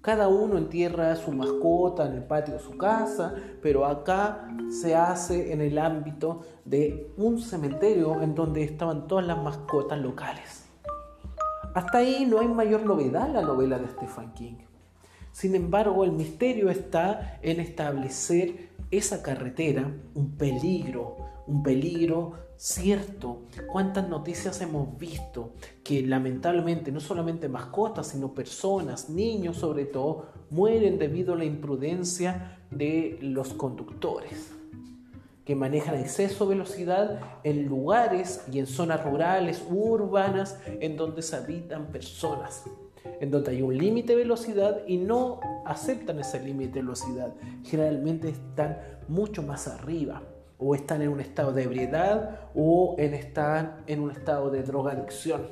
Cada 0.00 0.28
uno 0.28 0.56
entierra 0.56 1.12
a 1.12 1.16
su 1.16 1.30
mascota 1.30 2.06
en 2.06 2.14
el 2.14 2.24
patio 2.24 2.54
de 2.54 2.60
su 2.60 2.78
casa, 2.78 3.34
pero 3.60 3.84
acá 3.84 4.48
se 4.70 4.96
hace 4.96 5.52
en 5.52 5.60
el 5.60 5.76
ámbito 5.78 6.40
de 6.64 7.12
un 7.18 7.38
cementerio 7.38 8.22
en 8.22 8.34
donde 8.34 8.62
estaban 8.62 9.06
todas 9.06 9.26
las 9.26 9.42
mascotas 9.42 9.98
locales. 9.98 10.64
Hasta 11.74 11.98
ahí 11.98 12.24
no 12.24 12.40
hay 12.40 12.48
mayor 12.48 12.84
novedad 12.84 13.26
en 13.26 13.34
la 13.34 13.42
novela 13.42 13.78
de 13.78 13.88
Stephen 13.88 14.32
King. 14.32 14.54
Sin 15.32 15.54
embargo, 15.54 16.02
el 16.02 16.12
misterio 16.12 16.70
está 16.70 17.38
en 17.42 17.60
establecer 17.60 18.69
esa 18.90 19.22
carretera, 19.22 19.92
un 20.14 20.36
peligro, 20.36 21.16
un 21.46 21.62
peligro 21.62 22.34
cierto. 22.56 23.42
¿Cuántas 23.72 24.08
noticias 24.08 24.60
hemos 24.60 24.98
visto 24.98 25.54
que 25.82 26.02
lamentablemente 26.02 26.92
no 26.92 27.00
solamente 27.00 27.48
mascotas, 27.48 28.08
sino 28.08 28.34
personas, 28.34 29.08
niños 29.08 29.56
sobre 29.56 29.86
todo, 29.86 30.26
mueren 30.50 30.98
debido 30.98 31.34
a 31.34 31.38
la 31.38 31.44
imprudencia 31.44 32.58
de 32.70 33.18
los 33.22 33.54
conductores? 33.54 34.52
que 35.50 35.56
manejan 35.56 35.96
exceso 35.96 36.46
velocidad 36.46 37.18
en 37.42 37.66
lugares 37.66 38.44
y 38.52 38.60
en 38.60 38.68
zonas 38.68 39.02
rurales 39.02 39.64
urbanas 39.68 40.56
en 40.66 40.96
donde 40.96 41.22
se 41.22 41.34
habitan 41.34 41.86
personas, 41.86 42.62
en 43.20 43.30
donde 43.30 43.52
hay 43.52 43.62
un 43.62 43.76
límite 43.76 44.12
de 44.12 44.22
velocidad 44.22 44.82
y 44.86 44.96
no 44.96 45.40
aceptan 45.64 46.18
ese 46.18 46.40
límite 46.40 46.74
de 46.74 46.80
velocidad. 46.80 47.34
Generalmente 47.64 48.30
están 48.30 48.78
mucho 49.08 49.42
más 49.42 49.68
arriba 49.68 50.22
o 50.58 50.74
están 50.74 51.02
en 51.02 51.08
un 51.08 51.20
estado 51.20 51.52
de 51.52 51.62
ebriedad 51.62 52.50
o 52.54 52.96
están 52.98 53.82
en 53.86 54.00
un 54.00 54.10
estado 54.10 54.50
de 54.50 54.62
drogadicción. 54.62 55.42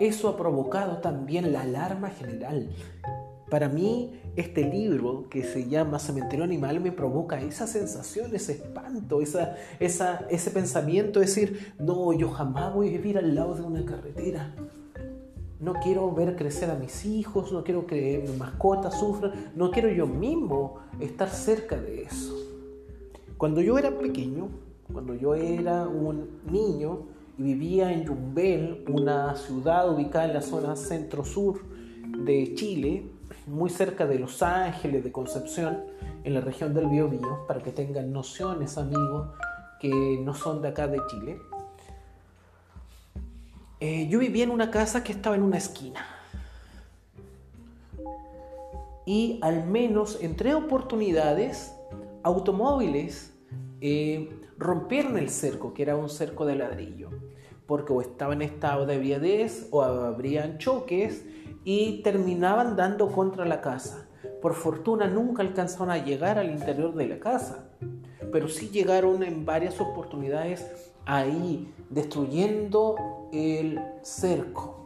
Eso 0.00 0.28
ha 0.28 0.36
provocado 0.36 0.98
también 0.98 1.52
la 1.52 1.62
alarma 1.62 2.10
general. 2.10 2.70
Para 3.52 3.68
mí, 3.68 4.10
este 4.34 4.64
libro 4.64 5.28
que 5.28 5.42
se 5.42 5.68
llama 5.68 5.98
Cementerio 5.98 6.42
Animal 6.42 6.80
me 6.80 6.90
provoca 6.90 7.38
esa 7.38 7.66
sensación, 7.66 8.34
ese 8.34 8.52
espanto, 8.52 9.20
esa, 9.20 9.58
ese 9.78 10.50
pensamiento 10.50 11.20
de 11.20 11.26
decir, 11.26 11.74
no, 11.78 12.14
yo 12.14 12.30
jamás 12.30 12.72
voy 12.72 12.88
a 12.88 12.92
vivir 12.92 13.18
al 13.18 13.34
lado 13.34 13.54
de 13.54 13.60
una 13.60 13.84
carretera. 13.84 14.54
No 15.60 15.74
quiero 15.82 16.10
ver 16.14 16.34
crecer 16.34 16.70
a 16.70 16.76
mis 16.76 17.04
hijos, 17.04 17.52
no 17.52 17.62
quiero 17.62 17.86
que 17.86 18.24
mi 18.26 18.34
mascota 18.38 18.90
sufra, 18.90 19.34
no 19.54 19.70
quiero 19.70 19.90
yo 19.90 20.06
mismo 20.06 20.78
estar 20.98 21.28
cerca 21.28 21.76
de 21.76 22.04
eso. 22.04 22.34
Cuando 23.36 23.60
yo 23.60 23.76
era 23.76 23.98
pequeño, 23.98 24.48
cuando 24.90 25.14
yo 25.14 25.34
era 25.34 25.86
un 25.86 26.40
niño 26.50 27.00
y 27.36 27.42
vivía 27.42 27.92
en 27.92 28.06
Yumbel, 28.06 28.86
una 28.88 29.36
ciudad 29.36 29.92
ubicada 29.92 30.24
en 30.24 30.32
la 30.32 30.40
zona 30.40 30.74
centro-sur 30.74 31.60
de 32.24 32.54
Chile, 32.54 33.11
muy 33.46 33.70
cerca 33.70 34.06
de 34.06 34.18
Los 34.18 34.42
Ángeles, 34.42 35.04
de 35.04 35.12
Concepción, 35.12 35.84
en 36.24 36.34
la 36.34 36.40
región 36.40 36.74
del 36.74 36.86
Biobío, 36.86 37.46
para 37.46 37.62
que 37.62 37.72
tengan 37.72 38.12
nociones, 38.12 38.78
amigos, 38.78 39.28
que 39.80 40.20
no 40.22 40.34
son 40.34 40.62
de 40.62 40.68
acá 40.68 40.86
de 40.86 41.00
Chile. 41.08 41.38
Eh, 43.80 44.06
yo 44.08 44.20
vivía 44.20 44.44
en 44.44 44.50
una 44.50 44.70
casa 44.70 45.02
que 45.02 45.12
estaba 45.12 45.34
en 45.34 45.42
una 45.42 45.58
esquina. 45.58 46.06
Y 49.04 49.40
al 49.42 49.66
menos 49.66 50.18
en 50.20 50.36
tres 50.36 50.54
oportunidades, 50.54 51.74
automóviles 52.22 53.32
eh, 53.80 54.30
rompieron 54.56 55.18
el 55.18 55.28
cerco, 55.28 55.74
que 55.74 55.82
era 55.82 55.96
un 55.96 56.08
cerco 56.08 56.46
de 56.46 56.54
ladrillo, 56.54 57.10
porque 57.66 57.92
o 57.92 58.00
estaba 58.00 58.34
en 58.34 58.42
estado 58.42 58.86
de 58.86 58.98
viadez 58.98 59.66
o 59.72 59.82
habrían 59.82 60.58
choques 60.58 61.24
y 61.64 62.02
terminaban 62.02 62.76
dando 62.76 63.08
contra 63.08 63.44
la 63.44 63.60
casa. 63.60 64.08
Por 64.40 64.54
fortuna 64.54 65.06
nunca 65.06 65.42
alcanzaron 65.42 65.90
a 65.90 65.98
llegar 65.98 66.38
al 66.38 66.50
interior 66.50 66.94
de 66.94 67.06
la 67.06 67.18
casa, 67.18 67.70
pero 68.32 68.48
sí 68.48 68.70
llegaron 68.70 69.22
en 69.22 69.44
varias 69.44 69.80
oportunidades 69.80 70.92
ahí, 71.04 71.72
destruyendo 71.90 72.96
el 73.32 73.80
cerco 74.02 74.82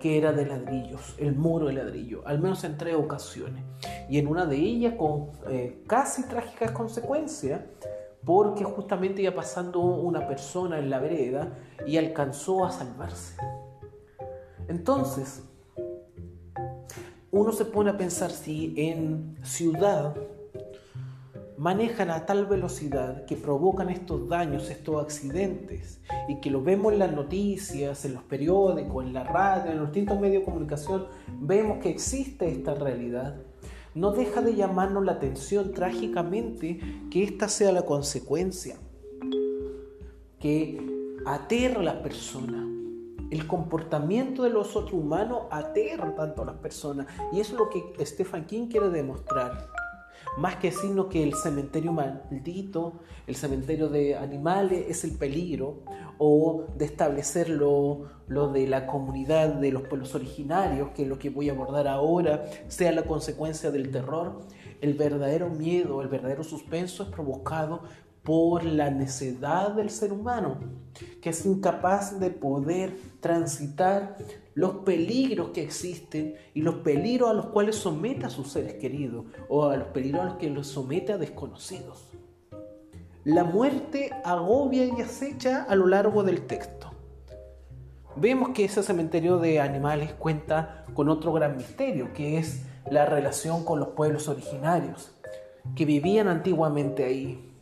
que 0.00 0.18
era 0.18 0.32
de 0.32 0.44
ladrillos, 0.44 1.14
el 1.18 1.34
muro 1.34 1.68
de 1.68 1.72
ladrillo, 1.72 2.22
al 2.26 2.38
menos 2.38 2.62
en 2.64 2.76
tres 2.76 2.94
ocasiones. 2.94 3.64
Y 4.10 4.18
en 4.18 4.28
una 4.28 4.44
de 4.44 4.56
ellas 4.56 4.94
con 4.98 5.30
eh, 5.48 5.82
casi 5.86 6.24
trágicas 6.24 6.72
consecuencias, 6.72 7.62
porque 8.22 8.64
justamente 8.64 9.22
iba 9.22 9.34
pasando 9.34 9.80
una 9.80 10.26
persona 10.26 10.78
en 10.78 10.90
la 10.90 10.98
vereda 10.98 11.56
y 11.86 11.96
alcanzó 11.96 12.66
a 12.66 12.70
salvarse. 12.70 13.36
Entonces, 14.68 15.42
uno 17.34 17.50
se 17.50 17.64
pone 17.64 17.90
a 17.90 17.98
pensar 17.98 18.30
si 18.30 18.74
en 18.76 19.36
ciudad 19.42 20.14
manejan 21.58 22.10
a 22.10 22.26
tal 22.26 22.46
velocidad 22.46 23.24
que 23.24 23.34
provocan 23.34 23.90
estos 23.90 24.28
daños, 24.28 24.70
estos 24.70 25.02
accidentes, 25.02 26.00
y 26.28 26.40
que 26.40 26.48
lo 26.48 26.62
vemos 26.62 26.92
en 26.92 27.00
las 27.00 27.12
noticias, 27.12 28.04
en 28.04 28.14
los 28.14 28.22
periódicos, 28.22 29.04
en 29.04 29.12
la 29.12 29.24
radio, 29.24 29.72
en 29.72 29.78
los 29.78 29.88
distintos 29.88 30.20
medios 30.20 30.42
de 30.42 30.44
comunicación, 30.44 31.06
vemos 31.40 31.78
que 31.78 31.90
existe 31.90 32.48
esta 32.48 32.74
realidad, 32.74 33.34
no 33.96 34.12
deja 34.12 34.40
de 34.40 34.54
llamarnos 34.54 35.04
la 35.04 35.12
atención 35.12 35.72
trágicamente 35.72 36.78
que 37.10 37.24
esta 37.24 37.48
sea 37.48 37.72
la 37.72 37.82
consecuencia, 37.82 38.76
que 40.38 40.80
aterra 41.26 41.80
a 41.80 41.84
las 41.84 41.96
personas. 41.96 42.73
El 43.30 43.46
comportamiento 43.46 44.42
de 44.42 44.50
los 44.50 44.76
otros 44.76 44.94
humanos 44.94 45.42
aterra 45.50 46.14
tanto 46.14 46.42
a 46.42 46.46
las 46.46 46.56
personas 46.56 47.06
y 47.32 47.40
es 47.40 47.52
lo 47.52 47.68
que 47.68 47.94
Stephen 48.04 48.44
King 48.44 48.68
quiere 48.68 48.90
demostrar 48.90 49.68
más 50.36 50.56
que 50.56 50.72
sino 50.72 51.08
que 51.08 51.22
el 51.22 51.34
cementerio 51.34 51.92
maldito, 51.92 53.00
el 53.26 53.36
cementerio 53.36 53.88
de 53.88 54.16
animales 54.16 54.86
es 54.88 55.04
el 55.04 55.16
peligro, 55.16 55.82
o 56.18 56.66
de 56.76 56.84
establecer 56.84 57.48
lo, 57.48 58.08
de 58.28 58.66
la 58.66 58.86
comunidad 58.86 59.54
de 59.54 59.72
los 59.72 59.82
pueblos 59.82 60.14
originarios, 60.14 60.90
que 60.90 61.02
es 61.02 61.08
lo 61.08 61.18
que 61.18 61.30
voy 61.30 61.48
a 61.48 61.52
abordar 61.52 61.88
ahora, 61.88 62.44
sea 62.68 62.92
la 62.92 63.02
consecuencia 63.02 63.70
del 63.70 63.90
terror. 63.90 64.40
El 64.80 64.94
verdadero 64.94 65.48
miedo, 65.48 66.02
el 66.02 66.08
verdadero 66.08 66.44
suspenso 66.44 67.04
es 67.04 67.08
provocado 67.08 67.82
por 68.24 68.64
la 68.64 68.90
necedad 68.90 69.72
del 69.72 69.90
ser 69.90 70.12
humano, 70.12 70.58
que 71.20 71.30
es 71.30 71.44
incapaz 71.44 72.18
de 72.18 72.30
poder 72.30 72.96
transitar 73.20 74.16
los 74.54 74.76
peligros 74.76 75.50
que 75.50 75.62
existen 75.62 76.34
y 76.54 76.62
los 76.62 76.76
peligros 76.76 77.30
a 77.30 77.34
los 77.34 77.46
cuales 77.46 77.76
somete 77.76 78.24
a 78.26 78.30
sus 78.30 78.50
seres 78.50 78.74
queridos 78.74 79.26
o 79.48 79.66
a 79.66 79.76
los 79.76 79.88
peligros 79.88 80.22
a 80.22 80.24
los 80.24 80.36
que 80.36 80.48
los 80.48 80.68
somete 80.68 81.12
a 81.12 81.18
desconocidos. 81.18 82.08
La 83.24 83.44
muerte 83.44 84.10
agobia 84.24 84.86
y 84.86 85.00
acecha 85.00 85.64
a 85.64 85.74
lo 85.74 85.86
largo 85.86 86.22
del 86.22 86.46
texto. 86.46 86.92
Vemos 88.16 88.50
que 88.50 88.64
ese 88.64 88.82
cementerio 88.82 89.38
de 89.38 89.60
animales 89.60 90.12
cuenta 90.14 90.86
con 90.94 91.08
otro 91.08 91.32
gran 91.32 91.56
misterio, 91.56 92.12
que 92.12 92.38
es 92.38 92.62
la 92.90 93.06
relación 93.06 93.64
con 93.64 93.80
los 93.80 93.88
pueblos 93.88 94.28
originarios, 94.28 95.10
que 95.74 95.84
vivían 95.84 96.28
antiguamente 96.28 97.04
ahí 97.04 97.53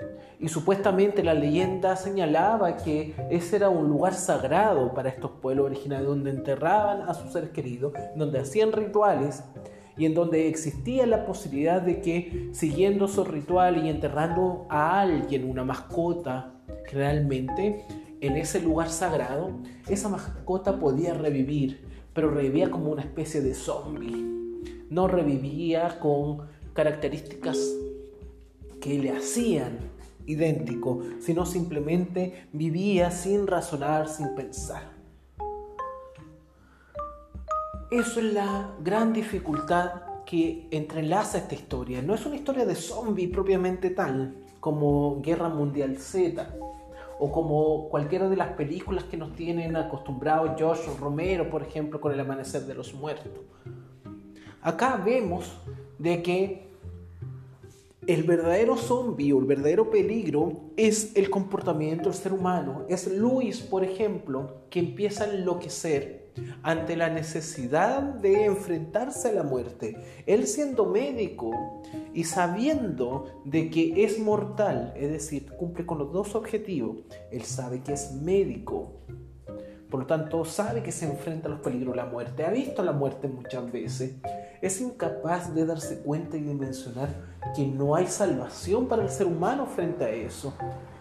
y 0.43 0.49
supuestamente 0.49 1.23
la 1.23 1.35
leyenda 1.35 1.95
señalaba 1.95 2.77
que 2.77 3.15
ese 3.31 3.57
era 3.57 3.69
un 3.69 3.89
lugar 3.89 4.13
sagrado 4.13 4.93
para 4.93 5.09
estos 5.09 5.31
pueblos 5.41 5.67
originarios, 5.67 6.09
donde 6.09 6.31
enterraban 6.31 7.09
a 7.09 7.15
sus 7.15 7.33
seres 7.33 7.51
queridos, 7.51 7.93
donde 8.17 8.41
hacían 8.41 8.73
rituales 8.73 9.45
y 9.97 10.05
en 10.05 10.15
donde 10.15 10.49
existía 10.49 11.07
la 11.07 11.27
posibilidad 11.27 11.81
de 11.81 12.01
que 12.01 12.51
siguiendo 12.53 13.05
esos 13.05 13.29
rituales 13.29 13.85
y 13.85 13.89
enterrando 13.89 14.67
a 14.69 15.01
alguien, 15.01 15.49
una 15.49 15.63
mascota, 15.63 16.55
realmente 16.91 17.85
en 18.21 18.37
ese 18.37 18.61
lugar 18.61 18.89
sagrado, 18.89 19.53
esa 19.89 20.09
mascota 20.09 20.81
podía 20.81 21.15
revivir, 21.15 21.87
pero 22.13 22.33
revivía 22.33 22.69
como 22.69 22.91
una 22.91 23.03
especie 23.03 23.43
de 23.43 23.55
zombie. 23.55 24.27
No 24.91 25.07
revivía 25.07 26.01
con 26.01 26.49
características 26.73 27.59
que 28.81 28.99
le 28.99 29.13
hacían 29.13 29.92
idéntico, 30.27 31.03
sino 31.21 31.47
simplemente 31.47 32.49
vivía 32.53 33.11
sin 33.11 33.47
razonar, 33.47 34.09
sin 34.09 34.35
pensar. 34.35 34.91
Eso 37.91 38.21
es 38.21 38.33
la 38.33 38.71
gran 38.83 39.13
dificultad 39.13 40.03
que 40.25 40.67
entrelaza 40.71 41.39
esta 41.39 41.55
historia. 41.55 42.01
No 42.01 42.15
es 42.15 42.25
una 42.25 42.37
historia 42.37 42.65
de 42.65 42.75
zombies 42.75 43.31
propiamente 43.31 43.91
tal, 43.91 44.35
como 44.61 45.21
Guerra 45.21 45.51
Mundial 45.51 45.99
Z, 45.99 46.55
o 47.19 47.31
como 47.31 47.89
cualquiera 47.91 48.29
de 48.29 48.37
las 48.37 48.55
películas 48.55 49.05
que 49.05 49.17
nos 49.17 49.35
tienen 49.37 49.77
acostumbrados 49.77 50.59
Josh 50.59 50.89
Romero, 50.99 51.51
por 51.51 51.63
ejemplo, 51.63 52.01
con 52.01 52.13
El 52.13 52.21
Amanecer 52.21 52.63
de 52.63 52.75
los 52.75 52.95
Muertos. 52.95 53.43
Acá 54.63 54.97
vemos 54.97 55.53
de 55.99 56.23
que 56.23 56.72
el 58.07 58.25
verdadero 58.25 58.77
zombie 58.77 59.33
o 59.33 59.39
el 59.39 59.45
verdadero 59.45 59.91
peligro 59.91 60.73
es 60.77 61.15
el 61.15 61.31
comportamiento 61.31 62.05
del 62.05 62.15
ser 62.15 62.33
humano. 62.33 62.85
Es 62.89 63.07
Luis, 63.07 63.61
por 63.61 63.85
ejemplo, 63.85 64.65
que 64.71 64.81
empieza 64.81 65.25
a 65.25 65.33
enloquecer 65.33 66.33
ante 66.63 66.97
la 66.97 67.11
necesidad 67.11 68.03
de 68.03 68.47
enfrentarse 68.47 69.29
a 69.29 69.33
la 69.33 69.43
muerte. 69.43 69.97
Él 70.27 70.47
siendo 70.47 70.87
médico 70.87 71.83
y 72.13 72.25
sabiendo 72.25 73.43
de 73.45 73.71
que 73.71 74.05
es 74.05 74.19
mortal, 74.19 74.93
es 74.97 75.11
decir, 75.11 75.53
cumple 75.53 75.87
con 75.87 75.99
los 75.99 76.13
dos 76.13 76.35
objetivos. 76.35 76.99
Él 77.31 77.43
sabe 77.43 77.83
que 77.83 77.93
es 77.93 78.13
médico. 78.13 78.95
Por 79.93 80.01
lo 80.01 80.07
tanto, 80.07 80.45
sabe 80.45 80.83
que 80.83 80.91
se 80.91 81.05
enfrenta 81.05 81.47
a 81.47 81.53
los 81.53 81.61
peligros 81.61 81.95
de 81.95 82.03
la 82.03 82.07
muerte. 82.07 82.45
Ha 82.45 82.51
visto 82.51 82.83
la 82.83 82.93
muerte 82.93 83.29
muchas 83.29 83.71
veces 83.71 84.15
es 84.63 84.81
incapaz 84.81 85.53
de 85.53 85.67
darse 85.67 85.99
cuenta 85.99 86.37
y 86.37 86.43
de 86.43 86.55
mencionar 86.55 87.09
que 87.55 87.67
no 87.67 87.97
hay 87.97 88.07
salvación 88.07 88.87
para 88.87 89.03
el 89.03 89.11
ser 89.11 89.27
humano 89.27 89.67
frente 89.67 90.05
a 90.05 90.09
eso. 90.09 90.55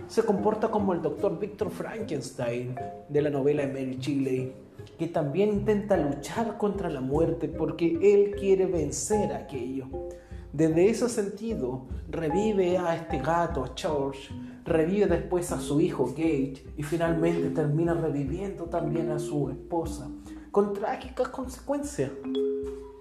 Se 0.08 0.24
comporta 0.24 0.70
como 0.70 0.94
el 0.94 1.02
doctor 1.02 1.40
Victor 1.40 1.70
Frankenstein 1.70 2.76
de 3.08 3.22
la 3.22 3.30
novela 3.30 3.66
de 3.66 3.72
Mary 3.72 3.98
Shelley, 4.00 4.54
que 4.98 5.08
también 5.08 5.50
intenta 5.50 5.96
luchar 5.96 6.58
contra 6.58 6.90
la 6.90 7.02
muerte 7.02 7.48
porque 7.48 8.00
él 8.02 8.36
quiere 8.36 8.66
vencer 8.66 9.32
aquello. 9.32 9.86
Desde 10.52 10.90
ese 10.90 11.08
sentido, 11.08 11.86
revive 12.10 12.80
a 12.80 12.96
este 12.96 13.20
gato, 13.20 13.72
George, 13.76 14.34
revive 14.66 15.08
después 15.08 15.52
a 15.52 15.60
su 15.60 15.82
hijo 15.82 16.08
Gage 16.08 16.64
y 16.78 16.84
finalmente 16.84 17.50
termina 17.50 17.94
reviviendo 17.94 18.66
también 18.66 19.12
a 19.12 19.20
su 19.20 19.50
esposa, 19.50 20.10
con 20.52 20.74
trágicas 20.74 21.30
consecuencias 21.30 22.12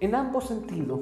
en 0.01 0.14
ambos 0.14 0.46
sentidos. 0.49 1.01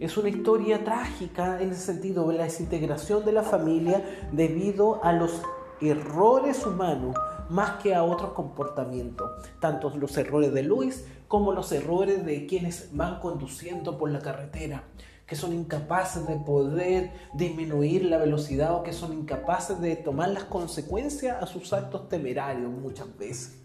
Es 0.00 0.16
una 0.16 0.28
historia 0.28 0.82
trágica 0.84 1.60
en 1.62 1.70
el 1.70 1.76
sentido 1.76 2.28
de 2.28 2.38
la 2.38 2.44
desintegración 2.44 3.24
de 3.24 3.32
la 3.32 3.42
familia 3.42 4.04
debido 4.32 5.02
a 5.04 5.12
los 5.12 5.40
errores 5.80 6.66
humanos 6.66 7.16
más 7.50 7.82
que 7.82 7.94
a 7.94 8.02
otros 8.02 8.32
comportamientos, 8.32 9.30
tanto 9.60 9.90
los 9.96 10.16
errores 10.16 10.52
de 10.52 10.62
Luis 10.62 11.06
como 11.28 11.52
los 11.52 11.72
errores 11.72 12.24
de 12.24 12.46
quienes 12.46 12.90
van 12.92 13.20
conduciendo 13.20 13.98
por 13.98 14.10
la 14.10 14.20
carretera, 14.20 14.84
que 15.26 15.36
son 15.36 15.52
incapaces 15.52 16.26
de 16.26 16.36
poder 16.36 17.12
disminuir 17.32 18.04
la 18.04 18.18
velocidad 18.18 18.74
o 18.74 18.82
que 18.82 18.92
son 18.92 19.12
incapaces 19.12 19.80
de 19.80 19.96
tomar 19.96 20.28
las 20.30 20.44
consecuencias 20.44 21.42
a 21.42 21.46
sus 21.46 21.72
actos 21.72 22.08
temerarios 22.08 22.70
muchas 22.70 23.16
veces. 23.16 23.62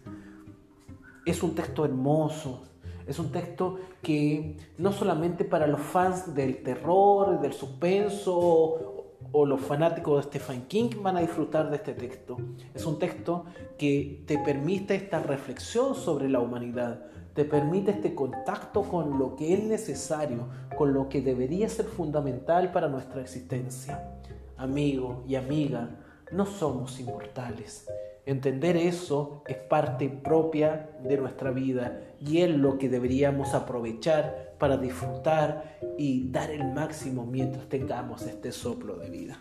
Es 1.26 1.42
un 1.42 1.54
texto 1.54 1.84
hermoso, 1.84 2.62
es 3.06 3.18
un 3.18 3.30
texto 3.30 3.78
que 4.02 4.56
no 4.78 4.92
solamente 4.92 5.44
para 5.44 5.66
los 5.66 5.80
fans 5.80 6.34
del 6.34 6.62
terror, 6.62 7.40
del 7.40 7.52
suspenso 7.52 9.00
o 9.32 9.46
los 9.46 9.60
fanáticos 9.60 10.16
de 10.16 10.38
Stephen 10.38 10.62
King 10.62 10.90
van 11.02 11.16
a 11.16 11.20
disfrutar 11.20 11.70
de 11.70 11.76
este 11.76 11.92
texto. 11.92 12.36
Es 12.74 12.86
un 12.86 12.98
texto 12.98 13.44
que 13.78 14.22
te 14.26 14.38
permite 14.38 14.94
esta 14.94 15.20
reflexión 15.20 15.94
sobre 15.94 16.28
la 16.28 16.40
humanidad, 16.40 17.06
te 17.34 17.44
permite 17.44 17.92
este 17.92 18.14
contacto 18.14 18.82
con 18.82 19.18
lo 19.18 19.36
que 19.36 19.54
es 19.54 19.64
necesario, 19.64 20.48
con 20.76 20.92
lo 20.92 21.08
que 21.08 21.20
debería 21.20 21.68
ser 21.68 21.86
fundamental 21.86 22.72
para 22.72 22.88
nuestra 22.88 23.20
existencia. 23.20 24.20
Amigo 24.56 25.24
y 25.26 25.36
amiga, 25.36 25.90
no 26.32 26.46
somos 26.46 26.98
inmortales. 27.00 27.88
Entender 28.26 28.76
eso 28.76 29.42
es 29.46 29.56
parte 29.56 30.08
propia 30.08 30.90
de 31.02 31.16
nuestra 31.16 31.50
vida 31.50 32.00
y 32.20 32.42
es 32.42 32.50
lo 32.50 32.78
que 32.78 32.88
deberíamos 32.88 33.54
aprovechar 33.54 34.54
para 34.58 34.76
disfrutar 34.76 35.78
y 35.96 36.30
dar 36.30 36.50
el 36.50 36.72
máximo 36.72 37.24
mientras 37.24 37.68
tengamos 37.68 38.22
este 38.22 38.52
soplo 38.52 38.96
de 38.96 39.10
vida. 39.10 39.40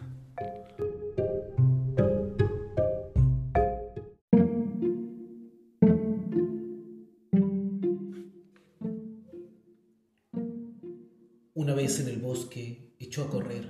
Vez 11.80 11.98
en 12.02 12.10
el 12.10 12.18
bosque 12.18 12.94
echó 13.00 13.24
a 13.24 13.30
correr, 13.30 13.66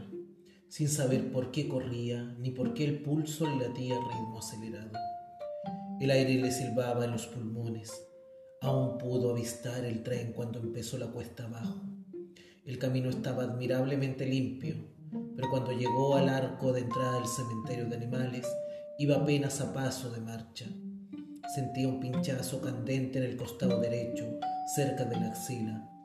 sin 0.68 0.90
saber 0.90 1.32
por 1.32 1.52
qué 1.52 1.68
corría 1.70 2.36
ni 2.40 2.50
por 2.50 2.74
qué 2.74 2.86
el 2.86 3.04
pulso 3.04 3.48
le 3.48 3.68
latía 3.68 3.98
a 3.98 4.00
ritmo 4.00 4.40
acelerado. 4.40 4.94
El 6.02 6.10
aire 6.10 6.42
le 6.42 6.52
silbaba 6.52 7.06
en 7.06 7.12
los 7.12 7.28
pulmones 7.28 7.92
Aún 8.62 8.98
pudo 8.98 9.30
avistar 9.30 9.86
el 9.86 10.02
tren 10.02 10.34
cuando 10.34 10.58
empezó 10.58 10.98
la 10.98 11.12
cuesta 11.12 11.46
abajo. 11.46 11.82
El 12.66 12.80
camino 12.80 13.12
estaba 13.12 13.44
admirablemente 13.44 14.26
limpio, 14.26 14.76
pero 15.36 15.52
cuando 15.52 15.72
llegó 15.72 16.16
al 16.16 16.30
arco 16.30 16.74
de 16.74 16.82
entrada 16.82 17.20
del 17.20 17.28
cementerio 17.28 17.86
de 17.86 17.96
animales, 17.96 18.48
iba 18.98 19.18
apenas 19.18 19.62
a 19.62 19.72
paso 19.72 20.10
de 20.10 20.20
marcha. 20.20 20.66
Sentía 21.54 21.88
un 21.88 22.00
pinchazo 22.00 22.60
candente 22.60 23.20
en 23.20 23.26
el 23.26 23.38
costado 23.38 23.80
derecho, 23.80 24.26
cerca 24.76 25.06
de 25.06 25.16
la 25.16 25.28
axila. 25.28 25.99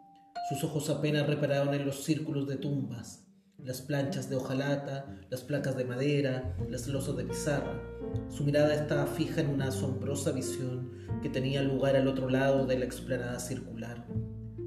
Sus 0.49 0.63
ojos 0.63 0.91
apenas 0.91 1.27
repararon 1.27 1.73
en 1.73 1.87
los 1.87 2.05
círculos 2.05 2.47
de 2.47 2.57
tumbas, 2.57 3.27
las 3.57 3.81
planchas 3.81 4.29
de 4.29 4.37
hojalata, 4.37 5.07
las 5.31 5.41
placas 5.41 5.75
de 5.75 5.87
madera, 5.87 6.55
las 6.69 6.87
losas 6.87 7.17
de 7.17 7.25
pizarra. 7.25 7.81
Su 8.29 8.45
mirada 8.45 8.75
estaba 8.75 9.07
fija 9.07 9.41
en 9.41 9.49
una 9.49 9.69
asombrosa 9.69 10.33
visión 10.33 10.91
que 11.23 11.31
tenía 11.31 11.63
lugar 11.63 11.97
al 11.97 12.09
otro 12.09 12.29
lado 12.29 12.67
de 12.67 12.79
la 12.79 12.85
explanada 12.85 13.41
circular. 13.41 14.07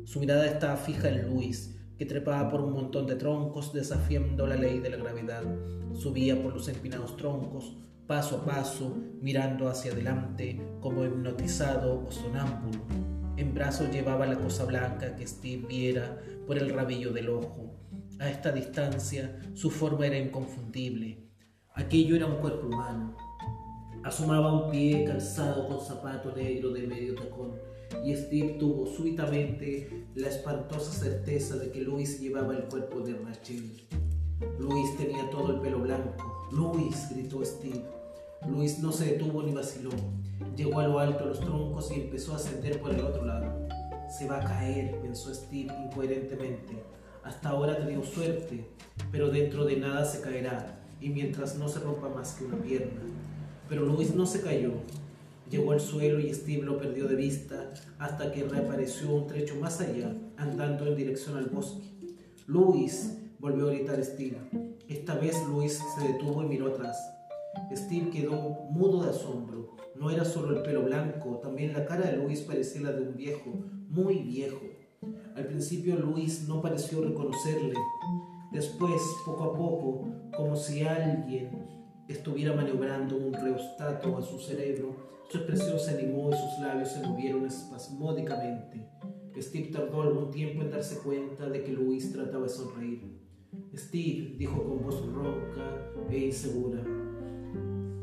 Su 0.05 0.19
mirada 0.19 0.47
estaba 0.47 0.77
fija 0.77 1.09
en 1.09 1.29
Luis, 1.29 1.77
que 1.95 2.07
trepaba 2.07 2.49
por 2.49 2.61
un 2.61 2.73
montón 2.73 3.05
de 3.05 3.15
troncos 3.15 3.71
desafiando 3.71 4.47
la 4.47 4.55
ley 4.55 4.79
de 4.79 4.89
la 4.89 4.97
gravedad. 4.97 5.43
Subía 5.93 6.41
por 6.41 6.53
los 6.53 6.67
empinados 6.69 7.17
troncos, 7.17 7.77
paso 8.07 8.37
a 8.37 8.45
paso, 8.45 8.97
mirando 9.21 9.67
hacia 9.67 9.91
adelante 9.91 10.59
como 10.81 11.05
hipnotizado 11.05 12.03
o 12.03 12.11
sonámbulo. 12.11 13.06
En 13.37 13.53
brazos 13.53 13.91
llevaba 13.91 14.25
la 14.25 14.39
cosa 14.39 14.65
blanca 14.65 15.15
que 15.15 15.27
Steve 15.27 15.67
viera 15.67 16.19
por 16.47 16.57
el 16.57 16.73
rabillo 16.73 17.13
del 17.13 17.29
ojo 17.29 17.77
a 18.19 18.29
esta 18.29 18.51
distancia, 18.51 19.39
su 19.53 19.69
forma 19.69 20.07
era 20.07 20.17
inconfundible. 20.17 21.29
Aquello 21.75 22.15
era 22.15 22.25
un 22.25 22.37
cuerpo 22.37 22.65
humano. 22.65 23.15
Asomaba 24.03 24.51
un 24.51 24.71
pie 24.71 25.05
calzado 25.05 25.67
con 25.67 25.79
zapato 25.79 26.35
negro 26.35 26.71
de 26.71 26.87
medio 26.87 27.13
tacón, 27.13 27.53
y 28.03 28.15
Steve 28.15 28.57
tuvo 28.59 28.87
súbitamente 28.87 30.07
la 30.15 30.29
espantosa 30.29 30.91
certeza 30.91 31.57
de 31.57 31.71
que 31.71 31.81
Luis 31.81 32.19
llevaba 32.19 32.55
el 32.55 32.63
cuerpo 32.63 33.01
de 33.01 33.13
Rachel. 33.13 33.87
Luis 34.59 34.97
tenía 34.97 35.29
todo 35.29 35.53
el 35.53 35.61
pelo 35.61 35.79
blanco. 35.79 36.47
Luis, 36.51 37.07
gritó 37.11 37.45
Steve. 37.45 37.85
Luis 38.45 38.79
no 38.79 38.91
se 38.91 39.13
detuvo 39.13 39.41
ni 39.43 39.53
vaciló. 39.53 39.89
Llegó 40.55 40.79
a 40.79 40.87
lo 40.87 40.99
alto 40.99 41.23
de 41.23 41.29
los 41.29 41.39
troncos 41.39 41.91
y 41.91 42.01
empezó 42.01 42.33
a 42.33 42.35
ascender 42.35 42.79
por 42.79 42.93
el 42.93 43.01
otro 43.01 43.25
lado. 43.25 43.67
Se 44.09 44.27
va 44.27 44.37
a 44.37 44.43
caer, 44.43 44.99
pensó 45.01 45.33
Steve 45.33 45.73
incoherentemente. 45.85 46.83
Hasta 47.23 47.49
ahora 47.49 47.73
ha 47.73 47.77
tenido 47.77 48.03
suerte, 48.03 48.65
pero 49.11 49.29
dentro 49.29 49.65
de 49.65 49.77
nada 49.77 50.05
se 50.05 50.21
caerá, 50.21 50.79
y 51.01 51.09
mientras 51.09 51.57
no 51.57 51.67
se 51.67 51.79
rompa 51.79 52.09
más 52.09 52.33
que 52.33 52.45
una 52.45 52.57
pierna. 52.57 53.01
Pero 53.67 53.85
Luis 53.85 54.15
no 54.15 54.25
se 54.25 54.41
cayó. 54.41 54.71
Llegó 55.49 55.71
al 55.71 55.81
suelo 55.81 56.19
y 56.19 56.33
Steve 56.33 56.63
lo 56.63 56.77
perdió 56.77 57.07
de 57.07 57.15
vista 57.15 57.71
hasta 57.99 58.31
que 58.31 58.43
reapareció 58.43 59.13
un 59.13 59.27
trecho 59.27 59.55
más 59.55 59.81
allá, 59.81 60.13
andando 60.37 60.87
en 60.87 60.95
dirección 60.95 61.37
al 61.37 61.47
bosque. 61.47 61.83
Luis, 62.47 63.17
volvió 63.39 63.67
a 63.67 63.71
gritar 63.71 64.03
Steve. 64.03 64.37
Esta 64.87 65.15
vez 65.15 65.35
Luis 65.47 65.81
se 65.95 66.07
detuvo 66.13 66.43
y 66.43 66.47
miró 66.47 66.67
atrás. 66.67 66.97
Steve 67.73 68.09
quedó 68.09 68.65
mudo 68.71 69.03
de 69.03 69.09
asombro. 69.09 69.75
No 69.95 70.09
era 70.11 70.25
solo 70.25 70.57
el 70.57 70.63
pelo 70.63 70.83
blanco, 70.83 71.39
también 71.41 71.73
la 71.73 71.85
cara 71.85 72.09
de 72.09 72.17
Luis 72.17 72.41
parecía 72.41 72.81
la 72.81 72.91
de 72.91 73.01
un 73.01 73.15
viejo, 73.15 73.51
muy 73.89 74.19
viejo. 74.19 74.61
Al 75.35 75.45
principio 75.45 75.95
Luis 75.95 76.47
no 76.47 76.61
pareció 76.61 77.01
reconocerle. 77.01 77.73
Después, 78.51 79.01
poco 79.25 79.43
a 79.43 79.53
poco, 79.53 80.07
como 80.35 80.55
si 80.55 80.83
alguien 80.83 81.67
estuviera 82.07 82.53
maniobrando 82.53 83.17
un 83.17 83.33
reostato 83.33 84.17
a 84.17 84.21
su 84.21 84.39
cerebro, 84.39 84.95
su 85.29 85.37
expresión 85.37 85.79
se 85.79 85.91
animó 85.91 86.29
y 86.29 86.33
sus 86.33 86.59
labios 86.61 86.89
se 86.89 87.05
movieron 87.05 87.45
espasmódicamente. 87.45 88.87
Steve 89.41 89.69
tardó 89.71 90.01
algún 90.01 90.31
tiempo 90.31 90.63
en 90.63 90.71
darse 90.71 90.97
cuenta 90.99 91.49
de 91.49 91.63
que 91.63 91.71
Luis 91.71 92.11
trataba 92.11 92.43
de 92.43 92.49
sonreír. 92.49 93.27
Steve, 93.75 94.35
dijo 94.37 94.63
con 94.63 94.83
voz 94.83 95.05
ronca 95.13 95.91
e 96.09 96.17
insegura. 96.17 96.96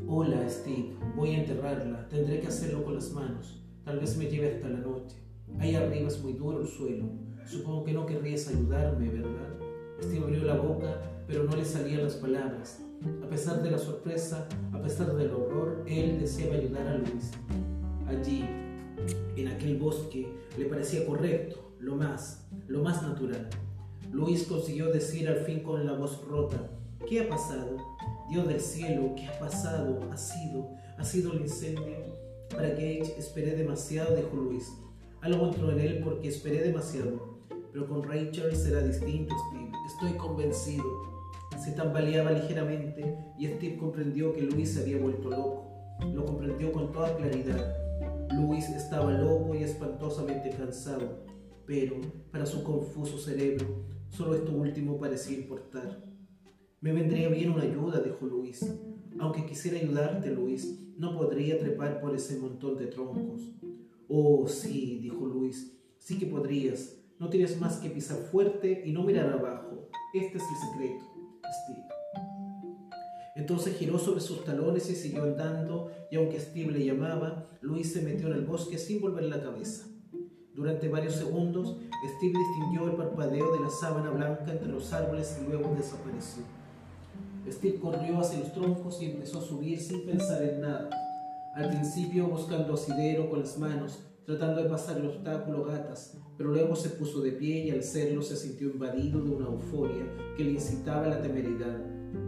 Hola, 0.07 0.47
Steve, 0.47 0.93
voy 1.15 1.31
a 1.31 1.39
enterrarla. 1.39 2.07
Tendré 2.09 2.39
que 2.39 2.47
hacerlo 2.47 2.83
con 2.83 2.93
las 2.93 3.11
manos. 3.11 3.59
Tal 3.83 3.99
vez 3.99 4.15
me 4.17 4.25
lleve 4.25 4.53
hasta 4.53 4.69
la 4.69 4.77
noche. 4.77 5.17
Ahí 5.57 5.73
arriba 5.73 6.07
es 6.07 6.21
muy 6.21 6.33
duro 6.33 6.61
el 6.61 6.67
suelo. 6.67 7.05
Supongo 7.43 7.83
que 7.83 7.93
no 7.93 8.05
querrías 8.05 8.47
ayudarme, 8.47 9.09
¿verdad? 9.09 9.57
Steve 9.99 10.23
abrió 10.23 10.43
la 10.43 10.57
boca, 10.57 11.01
pero 11.27 11.45
no 11.45 11.55
le 11.55 11.65
salían 11.65 12.03
las 12.03 12.15
palabras. 12.15 12.81
A 13.23 13.27
pesar 13.27 13.63
de 13.63 13.71
la 13.71 13.79
sorpresa, 13.79 14.47
a 14.71 14.79
pesar 14.79 15.15
del 15.15 15.31
horror, 15.31 15.83
él 15.87 16.19
deseaba 16.19 16.53
ayudar 16.53 16.87
a 16.87 16.97
Luis. 16.99 17.31
Allí, 18.07 18.45
en 19.35 19.47
aquel 19.47 19.77
bosque, 19.77 20.27
le 20.55 20.65
parecía 20.65 21.03
correcto, 21.07 21.71
lo 21.79 21.95
más, 21.95 22.47
lo 22.67 22.83
más 22.83 23.01
natural. 23.01 23.49
Luis 24.11 24.43
consiguió 24.43 24.91
decir 24.91 25.27
al 25.27 25.39
fin 25.39 25.61
con 25.61 25.83
la 25.83 25.93
voz 25.93 26.23
rota, 26.27 26.69
¿qué 27.07 27.21
ha 27.21 27.29
pasado? 27.29 27.94
Dios 28.29 28.47
del 28.47 28.59
cielo, 28.59 29.13
¿qué 29.15 29.27
ha 29.27 29.39
pasado? 29.39 29.99
Ha 30.11 30.17
sido, 30.17 30.71
ha 30.97 31.03
sido 31.03 31.33
el 31.33 31.41
incendio. 31.41 32.15
Para 32.49 32.69
Gage 32.69 33.15
esperé 33.17 33.55
demasiado, 33.55 34.15
dijo 34.15 34.35
Luis. 34.35 34.71
Algo 35.21 35.47
entró 35.47 35.71
en 35.71 35.79
él 35.79 36.01
porque 36.03 36.27
esperé 36.27 36.61
demasiado. 36.61 37.39
Pero 37.71 37.87
con 37.87 38.03
Rachel 38.03 38.55
será 38.55 38.81
distinto, 38.81 39.35
Steve. 39.49 39.71
Estoy 39.87 40.17
convencido. 40.17 40.85
Se 41.63 41.71
tambaleaba 41.71 42.31
ligeramente 42.31 43.17
y 43.37 43.47
Steve 43.47 43.77
comprendió 43.77 44.33
que 44.33 44.41
Luis 44.41 44.73
se 44.73 44.81
había 44.81 44.97
vuelto 44.97 45.29
loco. 45.29 45.65
Lo 46.13 46.25
comprendió 46.25 46.71
con 46.71 46.91
toda 46.91 47.15
claridad. 47.15 47.75
Luis 48.33 48.69
estaba 48.69 49.11
loco 49.11 49.55
y 49.55 49.63
espantosamente 49.63 50.49
cansado, 50.49 51.25
pero 51.65 51.95
para 52.31 52.45
su 52.45 52.63
confuso 52.63 53.17
cerebro 53.17 53.85
solo 54.09 54.35
esto 54.35 54.51
último 54.51 54.97
parecía 54.97 55.37
importar. 55.37 56.14
Me 56.85 56.93
vendría 56.93 57.29
bien 57.29 57.49
una 57.49 57.63
ayuda, 57.63 57.99
dijo 57.99 58.27
Luis. 58.27 58.63
Aunque 59.17 59.43
quisiera 59.47 59.79
ayudarte, 59.79 60.29
Luis, 60.29 60.85
no 60.99 61.17
podría 61.17 61.57
trepar 61.57 61.99
por 61.99 62.15
ese 62.15 62.37
montón 62.37 62.77
de 62.77 62.85
troncos. 62.85 63.41
Oh, 64.07 64.47
sí, 64.47 64.99
dijo 65.01 65.25
Luis, 65.25 65.75
sí 65.97 66.19
que 66.19 66.27
podrías. 66.27 66.95
No 67.17 67.27
tienes 67.27 67.59
más 67.59 67.77
que 67.77 67.89
pisar 67.89 68.17
fuerte 68.17 68.83
y 68.85 68.91
no 68.91 69.01
mirar 69.01 69.33
abajo. 69.33 69.89
Este 70.13 70.37
es 70.37 70.43
el 70.43 70.69
secreto, 70.69 71.05
Steve. 71.63 71.87
Entonces 73.35 73.75
giró 73.77 73.97
sobre 73.97 74.21
sus 74.21 74.45
talones 74.45 74.87
y 74.87 74.95
siguió 74.95 75.23
andando, 75.23 75.89
y 76.11 76.17
aunque 76.17 76.39
Steve 76.39 76.71
le 76.71 76.85
llamaba, 76.85 77.49
Luis 77.61 77.93
se 77.93 78.03
metió 78.03 78.27
en 78.27 78.33
el 78.33 78.45
bosque 78.45 78.77
sin 78.77 79.01
volver 79.01 79.23
la 79.23 79.41
cabeza. 79.41 79.87
Durante 80.53 80.87
varios 80.87 81.15
segundos, 81.15 81.79
Steve 82.17 82.37
distinguió 82.37 82.91
el 82.91 82.95
parpadeo 82.95 83.53
de 83.53 83.61
la 83.61 83.71
sábana 83.71 84.11
blanca 84.11 84.51
entre 84.51 84.67
los 84.67 84.93
árboles 84.93 85.35
y 85.41 85.47
luego 85.47 85.73
desapareció. 85.75 86.43
Steve 87.51 87.79
corrió 87.79 88.19
hacia 88.19 88.39
los 88.39 88.53
troncos 88.53 89.01
y 89.01 89.05
empezó 89.05 89.39
a 89.39 89.43
subir 89.43 89.79
sin 89.79 90.05
pensar 90.05 90.41
en 90.43 90.61
nada. 90.61 90.89
Al 91.55 91.69
principio 91.69 92.27
buscando 92.27 92.73
asidero 92.73 93.29
con 93.29 93.39
las 93.39 93.57
manos, 93.57 93.99
tratando 94.25 94.63
de 94.63 94.69
pasar 94.69 94.97
el 94.97 95.07
obstáculo 95.07 95.65
gatas, 95.65 96.17
pero 96.37 96.51
luego 96.51 96.75
se 96.75 96.89
puso 96.89 97.21
de 97.21 97.31
pie 97.31 97.65
y 97.65 97.71
al 97.71 97.79
hacerlo 97.79 98.21
se 98.21 98.35
sintió 98.35 98.69
invadido 98.69 99.21
de 99.21 99.29
una 99.29 99.45
euforia 99.45 100.05
que 100.35 100.43
le 100.43 100.51
incitaba 100.51 101.05
a 101.05 101.09
la 101.09 101.21
temeridad. 101.21 101.79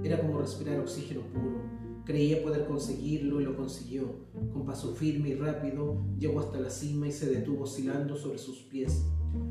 Era 0.03 0.21
como 0.21 0.39
respirar 0.39 0.79
oxígeno 0.79 1.21
puro. 1.33 1.61
Creía 2.05 2.41
poder 2.41 2.65
conseguirlo 2.65 3.41
y 3.41 3.45
lo 3.45 3.57
consiguió. 3.57 4.05
Con 4.53 4.65
paso 4.65 4.93
firme 4.93 5.29
y 5.29 5.35
rápido 5.35 6.05
llegó 6.17 6.39
hasta 6.39 6.59
la 6.59 6.69
cima 6.69 7.07
y 7.07 7.11
se 7.11 7.29
detuvo 7.29 7.63
oscilando 7.63 8.15
sobre 8.15 8.37
sus 8.37 8.59
pies. 8.59 9.03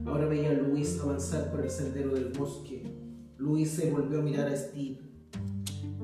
Ahora 0.07 0.27
veía 0.27 0.51
a 0.51 0.55
Luis 0.55 0.99
avanzar 1.01 1.51
por 1.51 1.61
el 1.61 1.71
sendero 1.71 2.15
del 2.15 2.33
bosque. 2.33 2.83
Luis 3.37 3.71
se 3.71 3.91
volvió 3.91 4.21
a 4.21 4.23
mirar 4.23 4.49
a 4.49 4.57
Steve. 4.57 5.01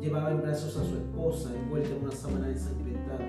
Llevaba 0.02 0.32
en 0.32 0.42
brazos 0.42 0.76
a 0.76 0.84
su 0.84 0.96
esposa, 0.96 1.54
envuelta 1.54 1.90
en 1.90 2.02
una 2.02 2.10
sábana 2.10 2.48
ensangrentada. 2.48 3.24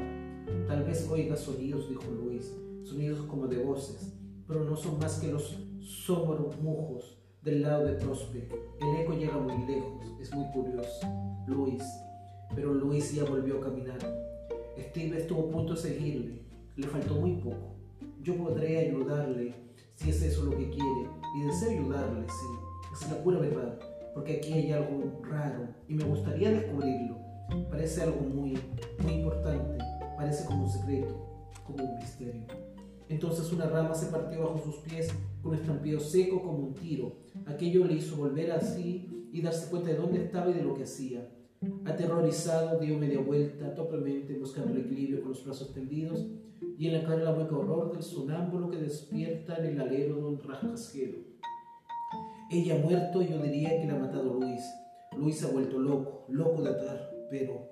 Tal 0.67 0.83
vez 0.83 1.07
oiga 1.07 1.35
sonidos, 1.35 1.87
dijo 1.87 2.01
Luis, 2.09 2.51
sonidos 2.83 3.19
como 3.27 3.45
de 3.45 3.63
voces, 3.63 4.11
pero 4.47 4.63
no 4.63 4.75
son 4.75 4.97
más 4.97 5.19
que 5.19 5.31
los 5.31 5.55
mujos 6.63 7.19
del 7.43 7.61
lado 7.61 7.85
de 7.85 7.93
Prospect. 7.93 8.53
El 8.81 9.01
eco 9.01 9.13
llega 9.13 9.37
muy 9.37 9.67
lejos, 9.67 10.03
es 10.19 10.33
muy 10.33 10.47
curioso. 10.51 11.07
Luis. 11.45 11.83
Pero 12.55 12.73
Luis 12.73 13.13
ya 13.13 13.23
volvió 13.23 13.59
a 13.59 13.61
caminar. 13.61 13.99
Steve 14.79 15.19
estuvo 15.19 15.49
a 15.49 15.51
punto 15.51 15.75
de 15.75 15.79
seguirle. 15.79 16.39
Le 16.75 16.87
faltó 16.87 17.13
muy 17.13 17.35
poco. 17.35 17.75
Yo 18.23 18.35
podré 18.35 18.79
ayudarle 18.79 19.53
si 19.93 20.09
es 20.09 20.23
eso 20.23 20.45
lo 20.45 20.57
que 20.57 20.71
quiere. 20.71 21.07
Y 21.37 21.43
deseo 21.43 21.69
ayudarle, 21.69 22.25
sí. 22.27 22.47
Es 22.93 23.11
la 23.11 23.23
pura 23.23 23.37
verdad 23.37 23.92
porque 24.13 24.37
aquí 24.37 24.53
hay 24.53 24.71
algo 24.71 25.21
raro 25.23 25.67
y 25.87 25.95
me 25.95 26.03
gustaría 26.03 26.51
descubrirlo. 26.51 27.17
Parece 27.69 28.03
algo 28.03 28.21
muy, 28.21 28.57
muy 29.03 29.13
importante, 29.13 29.77
parece 30.17 30.45
como 30.45 30.63
un 30.63 30.69
secreto, 30.69 31.49
como 31.65 31.83
un 31.83 31.95
misterio. 31.97 32.45
Entonces 33.09 33.51
una 33.51 33.65
rama 33.65 33.93
se 33.93 34.07
partió 34.07 34.41
bajo 34.41 34.59
sus 34.63 34.77
pies 34.77 35.13
con 35.41 35.51
un 35.51 35.59
estampido 35.59 35.99
seco 35.99 36.41
como 36.41 36.59
un 36.59 36.73
tiro. 36.73 37.17
Aquello 37.45 37.85
le 37.85 37.93
hizo 37.93 38.15
volver 38.15 38.51
así 38.51 39.29
y 39.31 39.41
darse 39.41 39.69
cuenta 39.69 39.89
de 39.89 39.97
dónde 39.97 40.23
estaba 40.23 40.49
y 40.49 40.53
de 40.53 40.63
lo 40.63 40.73
que 40.73 40.83
hacía. 40.83 41.29
Aterrorizado, 41.85 42.79
dio 42.79 42.97
media 42.97 43.19
vuelta, 43.19 43.73
torpemente 43.73 44.37
buscando 44.37 44.71
el 44.71 44.81
equilibrio 44.81 45.21
con 45.21 45.29
los 45.29 45.43
brazos 45.45 45.73
tendidos 45.73 46.25
y 46.77 46.87
en 46.87 46.93
la 46.93 47.03
cara 47.03 47.23
la 47.23 47.33
mueca 47.33 47.55
horror 47.55 47.91
del 47.91 48.03
sonámbulo 48.03 48.69
que 48.69 48.77
despierta 48.77 49.57
en 49.57 49.65
el 49.65 49.81
alero 49.81 50.15
de 50.15 50.23
un 50.23 50.39
rascacielos. 50.39 51.32
Ella 52.53 52.75
ha 52.75 52.77
muerto 52.77 53.23
yo 53.23 53.39
diría 53.39 53.81
que 53.81 53.87
la 53.87 53.95
ha 53.95 53.97
matado 53.97 54.35
Luis. 54.35 54.61
Luis 55.17 55.43
ha 55.43 55.47
vuelto 55.47 55.79
loco, 55.79 56.27
loco 56.29 56.61
de 56.61 56.69
atar, 56.69 57.09
pero... 57.27 57.67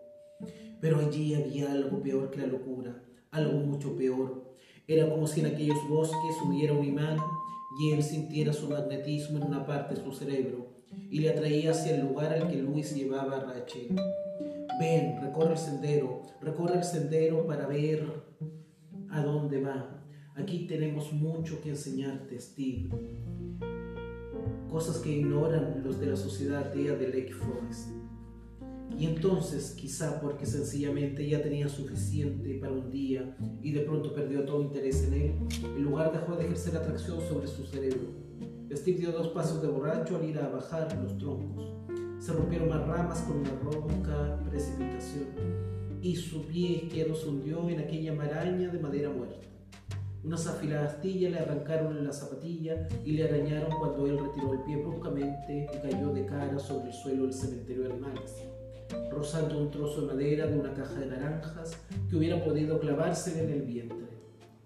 Pero 0.79 0.97
allí 0.97 1.35
había 1.35 1.71
algo 1.71 2.01
peor 2.01 2.31
que 2.31 2.39
la 2.39 2.47
locura, 2.47 2.99
algo 3.29 3.59
mucho 3.59 3.95
peor. 3.95 4.55
Era 4.87 5.07
como 5.07 5.27
si 5.27 5.41
en 5.41 5.45
aquellos 5.45 5.77
bosques 5.87 6.35
hubiera 6.43 6.73
un 6.73 6.83
imán 6.83 7.19
y 7.79 7.91
él 7.91 8.01
sintiera 8.01 8.53
su 8.53 8.69
magnetismo 8.69 9.37
en 9.37 9.43
una 9.43 9.67
parte 9.67 9.93
de 9.93 10.03
su 10.03 10.13
cerebro 10.13 10.65
y 11.11 11.19
le 11.19 11.29
atraía 11.29 11.69
hacia 11.69 11.93
el 11.93 12.01
lugar 12.01 12.33
al 12.33 12.49
que 12.49 12.57
Luis 12.57 12.95
llevaba 12.95 13.37
a 13.37 13.53
Rachel. 13.53 13.95
Ven, 14.79 15.21
recorre 15.21 15.51
el 15.51 15.59
sendero, 15.59 16.23
recorre 16.41 16.77
el 16.77 16.83
sendero 16.83 17.45
para 17.45 17.67
ver 17.67 18.03
a 19.11 19.21
dónde 19.21 19.61
va. 19.61 20.03
Aquí 20.35 20.65
tenemos 20.65 21.13
mucho 21.13 21.61
que 21.61 21.69
enseñarte, 21.69 22.39
Steve 22.39 22.89
cosas 24.71 24.99
que 24.99 25.11
ignoran 25.11 25.81
los 25.83 25.99
de 25.99 26.07
la 26.07 26.15
sociedad 26.15 26.61
atea 26.61 26.95
de 26.95 27.07
Lake 27.07 27.33
Forest. 27.33 27.89
Y 28.97 29.05
entonces, 29.05 29.71
quizá 29.71 30.21
porque 30.21 30.45
sencillamente 30.45 31.27
ya 31.27 31.41
tenía 31.41 31.67
suficiente 31.67 32.57
para 32.59 32.71
un 32.71 32.89
día 32.89 33.35
y 33.61 33.71
de 33.71 33.81
pronto 33.81 34.13
perdió 34.13 34.45
todo 34.45 34.61
interés 34.61 35.03
en 35.03 35.13
él, 35.13 35.33
el 35.75 35.83
lugar 35.83 36.11
dejó 36.11 36.35
de 36.35 36.45
ejercer 36.45 36.77
atracción 36.77 37.19
sobre 37.21 37.47
su 37.47 37.65
cerebro. 37.65 38.09
Steve 38.73 38.99
dio 38.99 39.11
dos 39.11 39.29
pasos 39.29 39.61
de 39.61 39.67
borracho 39.67 40.15
al 40.15 40.25
ir 40.25 40.39
a 40.39 40.47
bajar 40.47 40.97
los 41.03 41.17
troncos. 41.17 41.65
Se 42.19 42.31
rompieron 42.31 42.69
más 42.69 42.87
ramas 42.87 43.19
con 43.21 43.37
una 43.37 43.51
ronca 43.59 44.39
precipitación 44.49 45.25
y 46.01 46.15
su 46.15 46.45
pie 46.45 46.83
izquierdo 46.83 47.15
se 47.15 47.27
hundió 47.27 47.69
en 47.69 47.79
aquella 47.79 48.13
maraña 48.13 48.69
de 48.69 48.79
madera 48.79 49.09
muerta. 49.09 49.50
Unas 50.23 50.45
afiladas 50.45 50.93
astillas 50.93 51.31
le 51.31 51.39
arrancaron 51.39 52.05
la 52.05 52.13
zapatilla 52.13 52.87
y 53.03 53.13
le 53.13 53.23
arañaron 53.23 53.71
cuando 53.79 54.05
él 54.05 54.19
retiró 54.19 54.53
el 54.53 54.59
pie 54.59 54.77
bruscamente 54.77 55.67
y 55.73 55.77
cayó 55.79 56.13
de 56.13 56.27
cara 56.27 56.59
sobre 56.59 56.89
el 56.89 56.93
suelo 56.93 57.23
del 57.23 57.33
cementerio 57.33 57.83
de 57.83 57.93
animales, 57.93 58.43
rozando 59.09 59.57
un 59.57 59.71
trozo 59.71 60.01
de 60.01 60.13
madera 60.13 60.45
de 60.45 60.59
una 60.59 60.75
caja 60.75 60.99
de 60.99 61.07
naranjas 61.07 61.75
que 62.07 62.15
hubiera 62.15 62.43
podido 62.43 62.79
clavarse 62.79 63.43
en 63.43 63.49
el 63.49 63.61
vientre. 63.63 64.11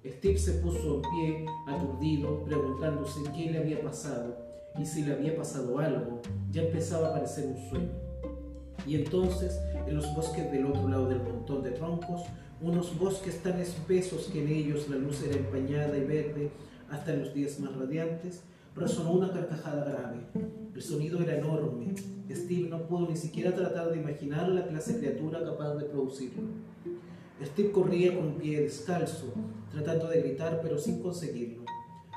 Steve 0.06 0.38
se 0.38 0.52
puso 0.56 0.96
en 0.96 1.02
pie, 1.02 1.46
aturdido, 1.68 2.44
preguntándose 2.44 3.22
qué 3.34 3.50
le 3.52 3.60
había 3.60 3.82
pasado 3.82 4.38
y 4.78 4.86
si 4.86 5.04
le 5.06 5.14
había 5.14 5.38
pasado 5.38 5.80
algo. 5.80 6.22
Ya 6.52 6.64
empezaba 6.64 7.10
a 7.10 7.14
parecer 7.14 7.46
un 7.46 7.70
sueño. 7.70 7.92
Y 8.86 8.96
entonces, 8.96 9.60
en 9.88 9.96
los 9.96 10.14
bosques 10.16 10.52
del 10.52 10.66
otro 10.66 10.88
lado 10.88 11.08
del 11.08 11.24
montón 11.24 11.64
de 11.64 11.72
troncos, 11.72 12.22
unos 12.66 12.98
bosques 12.98 13.44
tan 13.44 13.60
espesos 13.60 14.28
que 14.34 14.42
en 14.42 14.48
ellos 14.48 14.90
la 14.90 14.96
luz 14.96 15.22
era 15.22 15.36
empañada 15.36 15.96
y 15.96 16.04
verde 16.04 16.50
hasta 16.90 17.14
los 17.14 17.32
días 17.32 17.60
más 17.60 17.76
radiantes, 17.76 18.42
resonó 18.76 19.12
una 19.14 19.32
carcajada 19.32 19.86
grave. 19.86 20.22
El 20.74 20.82
sonido 20.82 21.22
era 21.22 21.38
enorme. 21.38 21.94
Steve 22.32 22.68
no 22.68 22.88
pudo 22.88 23.08
ni 23.08 23.16
siquiera 23.16 23.54
tratar 23.54 23.92
de 23.92 24.00
imaginar 24.00 24.50
la 24.50 24.66
clase 24.66 24.98
criatura 24.98 25.44
capaz 25.44 25.76
de 25.76 25.86
producirlo. 25.86 26.42
Steve 27.44 27.72
corría 27.72 28.16
con 28.16 28.34
pie 28.34 28.62
descalzo, 28.62 29.32
tratando 29.70 30.08
de 30.08 30.22
gritar 30.22 30.60
pero 30.64 30.80
sin 30.80 31.04
conseguirlo. 31.04 31.66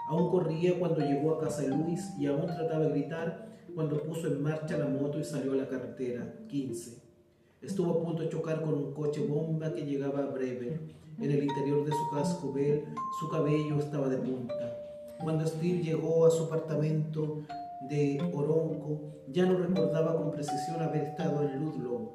Aún 0.09 0.31
corría 0.31 0.79
cuando 0.79 1.01
llegó 1.01 1.35
a 1.35 1.41
casa 1.41 1.61
de 1.61 1.77
Luis 1.77 2.09
y 2.19 2.25
aún 2.25 2.47
trataba 2.47 2.87
de 2.87 2.91
gritar 2.93 3.49
cuando 3.75 4.03
puso 4.03 4.29
en 4.29 4.43
marcha 4.43 4.79
la 4.79 4.87
moto 4.87 5.21
y 5.21 5.25
salió 5.25 5.53
a 5.53 5.57
la 5.57 5.69
carretera 5.69 6.47
15. 6.49 7.08
Estuvo 7.61 7.91
a 7.91 8.03
punto 8.05 8.23
de 8.23 8.29
chocar 8.29 8.63
con 8.63 8.73
un 8.73 8.93
coche 8.93 9.27
bomba 9.27 9.73
que 9.73 9.85
llegaba 9.85 10.21
a 10.21 10.31
Brever. 10.31 10.81
En 11.19 11.31
el 11.31 11.43
interior 11.43 11.85
de 11.85 11.91
su 11.91 12.09
casco 12.15 12.53
Bell, 12.53 12.85
su 13.19 13.29
cabello 13.29 13.81
estaba 13.81 14.09
de 14.09 14.17
punta. 14.17 14.55
Cuando 15.21 15.45
Steve 15.45 15.83
llegó 15.83 16.25
a 16.25 16.31
su 16.31 16.45
apartamento 16.45 17.43
de 17.91 18.21
Oronco, 18.33 19.01
ya 19.27 19.45
no 19.45 19.59
recordaba 19.59 20.17
con 20.17 20.31
precisión 20.31 20.81
haber 20.81 21.09
estado 21.09 21.43
en 21.43 21.59
Ludlow. 21.59 22.13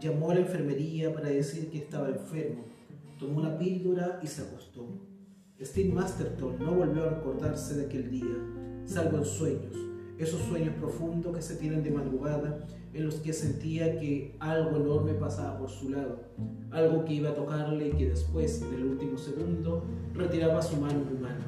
Llamó 0.00 0.30
a 0.30 0.34
la 0.34 0.40
enfermería 0.40 1.12
para 1.12 1.28
decir 1.28 1.70
que 1.70 1.78
estaba 1.78 2.08
enfermo. 2.08 2.62
Tomó 3.18 3.38
una 3.38 3.58
píldora 3.58 4.20
y 4.22 4.28
se 4.28 4.42
acostó. 4.42 4.86
Steve 5.60 5.92
Masterton 5.92 6.56
no 6.60 6.72
volvió 6.72 7.02
a 7.02 7.10
recordarse 7.10 7.74
de 7.74 7.86
aquel 7.86 8.12
día, 8.12 8.36
salvo 8.84 9.18
en 9.18 9.24
sueños, 9.24 9.76
esos 10.16 10.40
sueños 10.42 10.76
profundos 10.76 11.34
que 11.34 11.42
se 11.42 11.56
tienen 11.56 11.82
de 11.82 11.90
madrugada 11.90 12.64
en 12.98 13.06
los 13.06 13.16
que 13.16 13.32
sentía 13.32 13.98
que 13.98 14.34
algo 14.40 14.76
enorme 14.76 15.14
pasaba 15.14 15.56
por 15.56 15.70
su 15.70 15.90
lado, 15.90 16.18
algo 16.72 17.04
que 17.04 17.14
iba 17.14 17.30
a 17.30 17.34
tocarle 17.34 17.88
y 17.88 17.92
que 17.92 18.10
después, 18.10 18.60
en 18.62 18.74
el 18.74 18.84
último 18.84 19.16
segundo, 19.16 19.84
retiraba 20.14 20.60
su 20.60 20.76
mano 20.76 21.00
humana. 21.10 21.46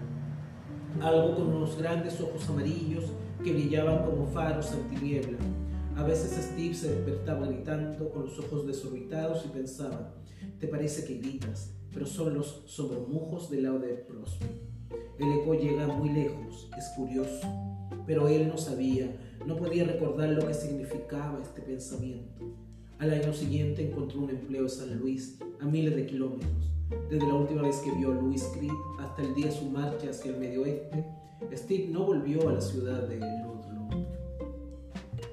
Algo 1.00 1.34
con 1.34 1.48
unos 1.48 1.76
grandes 1.76 2.20
ojos 2.20 2.48
amarillos 2.48 3.04
que 3.42 3.52
brillaban 3.52 4.04
como 4.04 4.26
faros 4.26 4.72
en 4.72 4.96
tiniebla. 4.96 5.38
A 5.96 6.04
veces 6.04 6.50
Steve 6.52 6.74
se 6.74 6.94
despertaba 6.94 7.46
gritando 7.48 8.10
con 8.10 8.26
los 8.26 8.38
ojos 8.38 8.66
desorbitados 8.66 9.44
y 9.44 9.48
pensaba, 9.48 10.14
te 10.60 10.68
parece 10.68 11.04
que 11.04 11.18
gritas, 11.18 11.74
pero 11.92 12.06
son 12.06 12.34
los 12.34 12.62
sobremujos 12.66 13.50
del 13.50 13.64
lado 13.64 13.80
de 13.80 13.88
Prosper. 13.88 14.48
El 15.18 15.40
eco 15.40 15.54
llega 15.54 15.86
muy 15.86 16.10
lejos, 16.10 16.70
es 16.78 16.88
curioso, 16.96 17.46
pero 18.06 18.28
él 18.28 18.48
no 18.48 18.58
sabía, 18.58 19.10
no 19.46 19.56
podía 19.56 19.84
recordar 19.84 20.30
lo 20.30 20.46
que 20.46 20.54
significaba 20.54 21.40
este 21.42 21.62
pensamiento. 21.62 22.44
Al 22.98 23.12
año 23.12 23.32
siguiente 23.32 23.88
encontró 23.88 24.20
un 24.20 24.30
empleo 24.30 24.62
en 24.62 24.68
San 24.68 24.98
Luis, 24.98 25.38
a 25.60 25.64
miles 25.64 25.96
de 25.96 26.06
kilómetros. 26.06 26.70
Desde 27.08 27.26
la 27.26 27.34
última 27.34 27.62
vez 27.62 27.76
que 27.78 27.92
vio 27.92 28.12
a 28.12 28.14
Louis 28.14 28.42
Creed 28.54 28.72
hasta 28.98 29.22
el 29.22 29.34
día 29.34 29.46
de 29.46 29.52
su 29.52 29.70
marcha 29.70 30.10
hacia 30.10 30.32
el 30.32 30.38
medio 30.38 30.62
oeste, 30.62 31.04
Steve 31.52 31.88
no 31.90 32.04
volvió 32.04 32.48
a 32.48 32.52
la 32.52 32.60
ciudad 32.60 33.08
de 33.08 33.16
Ludlow. 33.16 34.06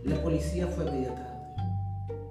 La 0.06 0.22
policía 0.22 0.68
fue 0.68 0.88
a 0.88 0.92
media 0.92 1.14
tarde. 1.14 1.38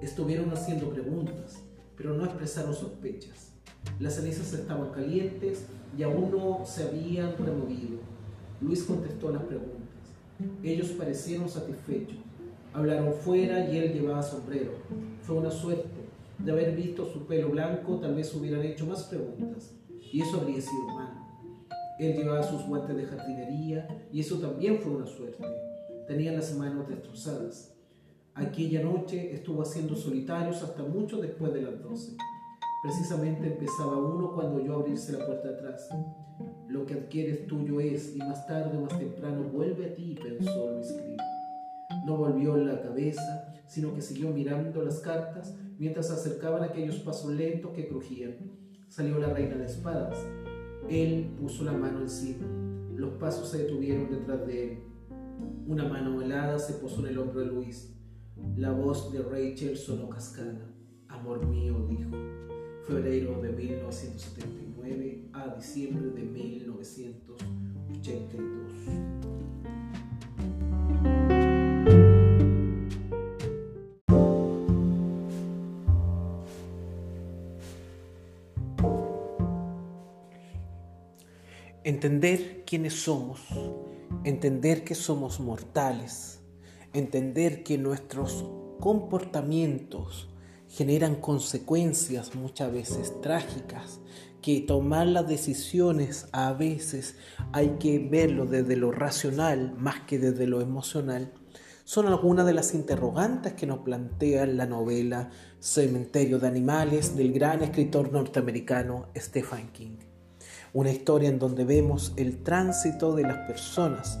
Estuvieron 0.01 0.49
haciendo 0.51 0.89
preguntas, 0.89 1.61
pero 1.95 2.13
no 2.13 2.25
expresaron 2.25 2.73
sospechas. 2.73 3.51
Las 3.99 4.15
cenizas 4.15 4.53
estaban 4.53 4.91
calientes 4.91 5.65
y 5.97 6.03
aún 6.03 6.31
no 6.31 6.65
se 6.65 6.83
habían 6.83 7.37
removido. 7.37 7.99
Luis 8.61 8.83
contestó 8.83 9.31
las 9.31 9.43
preguntas. 9.43 9.76
Ellos 10.63 10.89
parecieron 10.89 11.49
satisfechos. 11.49 12.17
Hablaron 12.73 13.13
fuera 13.13 13.69
y 13.69 13.77
él 13.77 13.93
llevaba 13.93 14.21
sombrero. 14.21 14.73
Fue 15.21 15.35
una 15.35 15.51
suerte. 15.51 15.87
De 16.37 16.51
haber 16.51 16.75
visto 16.75 17.11
su 17.11 17.25
pelo 17.25 17.49
blanco, 17.49 17.97
tal 17.99 18.13
vez 18.13 18.33
hubieran 18.35 18.63
hecho 18.63 18.85
más 18.85 19.03
preguntas. 19.03 19.73
Y 20.11 20.21
eso 20.21 20.39
habría 20.39 20.61
sido 20.61 20.85
malo. 20.93 21.27
Él 21.99 22.15
llevaba 22.15 22.43
sus 22.43 22.63
guantes 22.67 22.95
de 22.95 23.05
jardinería 23.05 23.87
y 24.11 24.19
eso 24.19 24.37
también 24.37 24.79
fue 24.79 24.91
una 24.91 25.07
suerte. 25.07 25.43
Tenía 26.07 26.31
las 26.31 26.55
manos 26.55 26.87
destrozadas. 26.87 27.73
Aquella 28.35 28.83
noche 28.83 29.33
estuvo 29.33 29.63
haciendo 29.63 29.95
solitarios 29.95 30.61
hasta 30.61 30.83
mucho 30.83 31.17
después 31.17 31.51
de 31.53 31.63
las 31.63 31.81
doce. 31.81 32.15
Precisamente 32.87 33.47
empezaba 33.47 33.97
uno 33.97 34.31
cuando 34.33 34.63
yo 34.63 34.75
abrirse 34.75 35.11
la 35.11 35.25
puerta 35.25 35.49
atrás. 35.49 35.89
Lo 36.69 36.85
que 36.85 36.93
adquieres 36.93 37.45
tuyo 37.45 37.81
es, 37.81 38.15
y 38.15 38.19
más 38.19 38.47
tarde 38.47 38.77
o 38.77 38.81
más 38.83 38.97
temprano 38.97 39.43
vuelve 39.43 39.87
a 39.87 39.93
ti, 39.93 40.17
pensó 40.23 40.71
Luis. 40.71 40.95
No 42.05 42.15
volvió 42.15 42.55
la 42.55 42.81
cabeza, 42.81 43.53
sino 43.67 43.93
que 43.93 44.01
siguió 44.01 44.29
mirando 44.29 44.81
las 44.83 45.01
cartas 45.01 45.53
mientras 45.77 46.07
se 46.07 46.13
acercaban 46.13 46.63
aquellos 46.63 46.99
pasos 46.99 47.33
lentos 47.33 47.73
que 47.73 47.89
crujían. 47.89 48.37
Salió 48.87 49.19
la 49.19 49.33
reina 49.33 49.57
de 49.57 49.65
espadas. 49.65 50.17
Él 50.87 51.35
puso 51.41 51.65
la 51.65 51.73
mano 51.73 51.99
encima. 51.99 52.47
Los 52.95 53.15
pasos 53.15 53.49
se 53.49 53.63
detuvieron 53.63 54.09
detrás 54.09 54.47
de 54.47 54.63
él. 54.63 54.79
Una 55.67 55.83
mano 55.89 56.21
helada 56.21 56.57
se 56.57 56.75
posó 56.75 57.01
en 57.01 57.07
el 57.07 57.19
hombro 57.19 57.41
de 57.41 57.47
Luis. 57.47 57.93
La 58.55 58.71
voz 58.71 59.11
de 59.11 59.23
Rachel 59.23 59.75
sonó 59.75 60.07
cascada. 60.07 60.73
Amor 61.09 61.45
mío, 61.45 61.85
dijo. 61.89 62.11
Febrero 62.87 63.41
de 63.41 63.51
1979 63.51 65.29
a 65.33 65.47
diciembre 65.49 66.09
de 66.11 66.21
1982. 66.21 68.71
Entender 81.83 82.63
quiénes 82.65 82.93
somos, 82.93 83.41
entender 84.23 84.85
que 84.85 84.95
somos 84.95 85.41
mortales, 85.41 86.39
entender 86.93 87.63
que 87.63 87.77
nuestros 87.77 88.45
comportamientos 88.79 90.29
generan 90.69 91.15
consecuencias 91.15 92.35
muchas 92.35 92.71
veces 92.71 93.21
trágicas, 93.21 93.99
que 94.41 94.61
tomar 94.61 95.07
las 95.07 95.27
decisiones 95.27 96.27
a 96.31 96.53
veces 96.53 97.15
hay 97.51 97.77
que 97.79 97.99
verlo 97.99 98.45
desde 98.45 98.75
lo 98.75 98.91
racional 98.91 99.73
más 99.77 100.01
que 100.01 100.19
desde 100.19 100.47
lo 100.47 100.61
emocional, 100.61 101.33
son 101.87 102.07
algunas 102.07 102.45
de 102.45 102.53
las 102.53 102.73
interrogantes 102.73 103.53
que 103.53 103.65
nos 103.65 103.79
plantea 103.79 104.45
la 104.45 104.65
novela 104.65 105.29
Cementerio 105.61 106.37
de 106.37 106.47
Animales 106.47 107.15
del 107.15 107.31
gran 107.31 107.63
escritor 107.63 108.11
norteamericano 108.11 109.07
Stephen 109.15 109.69
King. 109.71 109.97
Una 110.73 110.91
historia 110.91 111.29
en 111.29 111.39
donde 111.39 111.63
vemos 111.63 112.11
el 112.17 112.43
tránsito 112.43 113.15
de 113.15 113.23
las 113.23 113.37
personas, 113.47 114.19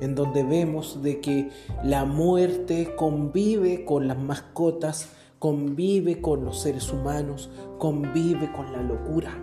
en 0.00 0.16
donde 0.16 0.42
vemos 0.42 1.04
de 1.04 1.20
que 1.20 1.50
la 1.84 2.04
muerte 2.04 2.94
convive 2.96 3.84
con 3.84 4.08
las 4.08 4.18
mascotas, 4.18 5.08
convive 5.44 6.22
con 6.22 6.42
los 6.42 6.62
seres 6.62 6.90
humanos, 6.90 7.50
convive 7.78 8.50
con 8.50 8.72
la 8.72 8.80
locura. 8.80 9.38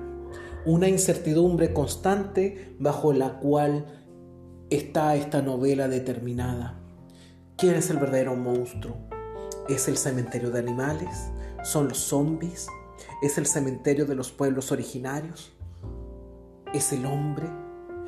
Una 0.65 0.87
incertidumbre 0.87 1.73
constante 1.73 2.75
bajo 2.79 3.13
la 3.13 3.37
cual 3.37 3.85
está 4.71 5.15
esta 5.15 5.43
novela 5.43 5.87
determinada. 5.87 6.79
¿Quién 7.55 7.75
es 7.75 7.91
el 7.91 7.97
verdadero 7.97 8.35
monstruo? 8.35 8.97
¿Es 9.69 9.87
el 9.87 9.95
cementerio 9.95 10.49
de 10.49 10.57
animales? 10.57 11.29
¿Son 11.61 11.87
los 11.87 11.99
zombies? 11.99 12.65
¿Es 13.21 13.37
el 13.37 13.45
cementerio 13.45 14.07
de 14.07 14.15
los 14.15 14.31
pueblos 14.31 14.71
originarios? 14.71 15.51
¿Es 16.73 16.91
el 16.93 17.05
hombre? 17.05 17.47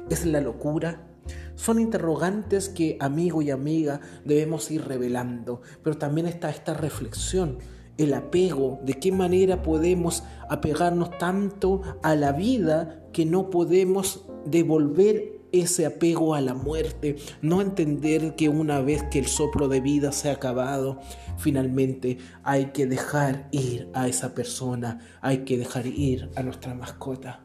¿Es 0.10 0.26
la 0.26 0.42
locura? 0.42 1.14
Son 1.54 1.80
interrogantes 1.80 2.70
que 2.70 2.98
amigo 3.00 3.44
y 3.44 3.52
amiga 3.52 4.02
debemos 4.26 4.72
ir 4.72 4.84
revelando, 4.84 5.62
pero 5.84 5.96
también 6.00 6.26
está 6.26 6.50
esta 6.50 6.74
reflexión, 6.74 7.60
el 7.98 8.14
apego, 8.14 8.80
de 8.84 8.94
qué 8.96 9.12
manera 9.12 9.62
podemos 9.62 10.24
apegarnos 10.50 11.18
tanto 11.18 11.82
a 12.02 12.16
la 12.16 12.32
vida 12.32 13.04
que 13.12 13.26
no 13.26 13.50
podemos 13.50 14.26
devolver 14.46 15.34
ese 15.52 15.86
apego 15.86 16.34
a 16.34 16.42
la 16.42 16.56
muerte, 16.56 17.16
no 17.42 17.62
entender 17.62 18.36
que 18.36 18.50
una 18.50 18.82
vez 18.82 19.04
que 19.04 19.20
el 19.20 19.28
soplo 19.28 19.68
de 19.68 19.82
vida 19.82 20.12
se 20.12 20.30
ha 20.30 20.34
acabado, 20.34 21.00
finalmente 21.38 22.18
hay 22.44 22.72
que 22.72 22.88
dejar 22.88 23.48
ir 23.52 23.88
a 23.94 24.08
esa 24.08 24.34
persona, 24.34 25.00
hay 25.22 25.40
que 25.46 25.60
dejar 25.60 25.86
ir 25.86 26.32
a 26.36 26.42
nuestra 26.42 26.74
mascota. 26.74 27.42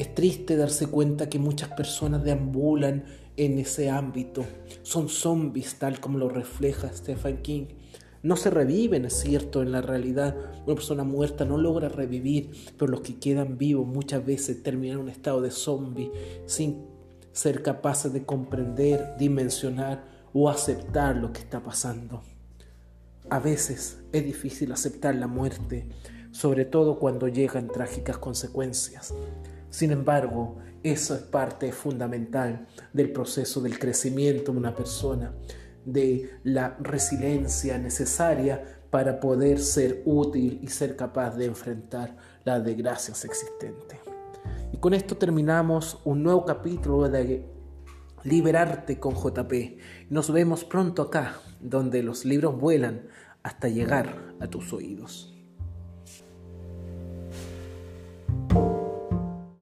Es 0.00 0.14
triste 0.14 0.56
darse 0.56 0.88
cuenta 0.88 1.28
que 1.28 1.38
muchas 1.38 1.68
personas 1.68 2.24
deambulan 2.24 3.04
en 3.36 3.58
ese 3.58 3.88
ámbito. 3.88 4.44
Son 4.82 5.08
zombies, 5.08 5.76
tal 5.76 6.00
como 6.00 6.18
lo 6.18 6.28
refleja 6.28 6.90
Stephen 6.92 7.42
King. 7.42 7.66
No 8.22 8.36
se 8.36 8.50
reviven, 8.50 9.06
es 9.06 9.14
cierto, 9.14 9.62
en 9.62 9.72
la 9.72 9.80
realidad. 9.80 10.36
Una 10.66 10.74
persona 10.74 11.04
muerta 11.04 11.44
no 11.44 11.56
logra 11.56 11.88
revivir, 11.88 12.50
pero 12.76 12.90
los 12.90 13.00
que 13.00 13.18
quedan 13.18 13.56
vivos 13.56 13.86
muchas 13.86 14.24
veces 14.24 14.62
terminan 14.62 14.98
en 14.98 15.04
un 15.04 15.08
estado 15.08 15.40
de 15.40 15.50
zombie 15.50 16.10
sin 16.46 16.84
ser 17.32 17.62
capaces 17.62 18.12
de 18.12 18.24
comprender, 18.24 19.14
dimensionar 19.18 20.04
o 20.34 20.50
aceptar 20.50 21.16
lo 21.16 21.32
que 21.32 21.40
está 21.40 21.62
pasando. 21.62 22.22
A 23.30 23.38
veces 23.38 23.98
es 24.12 24.24
difícil 24.24 24.72
aceptar 24.72 25.14
la 25.14 25.26
muerte, 25.26 25.88
sobre 26.30 26.64
todo 26.64 26.98
cuando 26.98 27.28
llegan 27.28 27.68
trágicas 27.68 28.18
consecuencias. 28.18 29.14
Sin 29.70 29.92
embargo, 29.92 30.58
eso 30.82 31.14
es 31.14 31.22
parte 31.22 31.72
fundamental 31.72 32.66
del 32.92 33.12
proceso 33.12 33.60
del 33.60 33.78
crecimiento 33.78 34.52
de 34.52 34.58
una 34.58 34.74
persona, 34.74 35.32
de 35.84 36.38
la 36.44 36.76
resiliencia 36.80 37.78
necesaria 37.78 38.80
para 38.90 39.20
poder 39.20 39.60
ser 39.60 40.02
útil 40.04 40.60
y 40.62 40.68
ser 40.68 40.96
capaz 40.96 41.36
de 41.36 41.46
enfrentar 41.46 42.16
las 42.44 42.64
desgracias 42.64 43.24
existentes. 43.24 43.98
Y 44.72 44.78
con 44.78 44.94
esto 44.94 45.16
terminamos 45.16 46.00
un 46.04 46.22
nuevo 46.22 46.44
capítulo 46.44 47.08
de 47.08 47.44
Liberarte 48.24 48.98
con 48.98 49.14
JP. 49.14 49.78
Nos 50.10 50.30
vemos 50.30 50.64
pronto 50.64 51.02
acá, 51.02 51.40
donde 51.60 52.02
los 52.02 52.24
libros 52.24 52.58
vuelan 52.58 53.08
hasta 53.42 53.68
llegar 53.68 54.34
a 54.40 54.46
tus 54.46 54.72
oídos. 54.72 55.29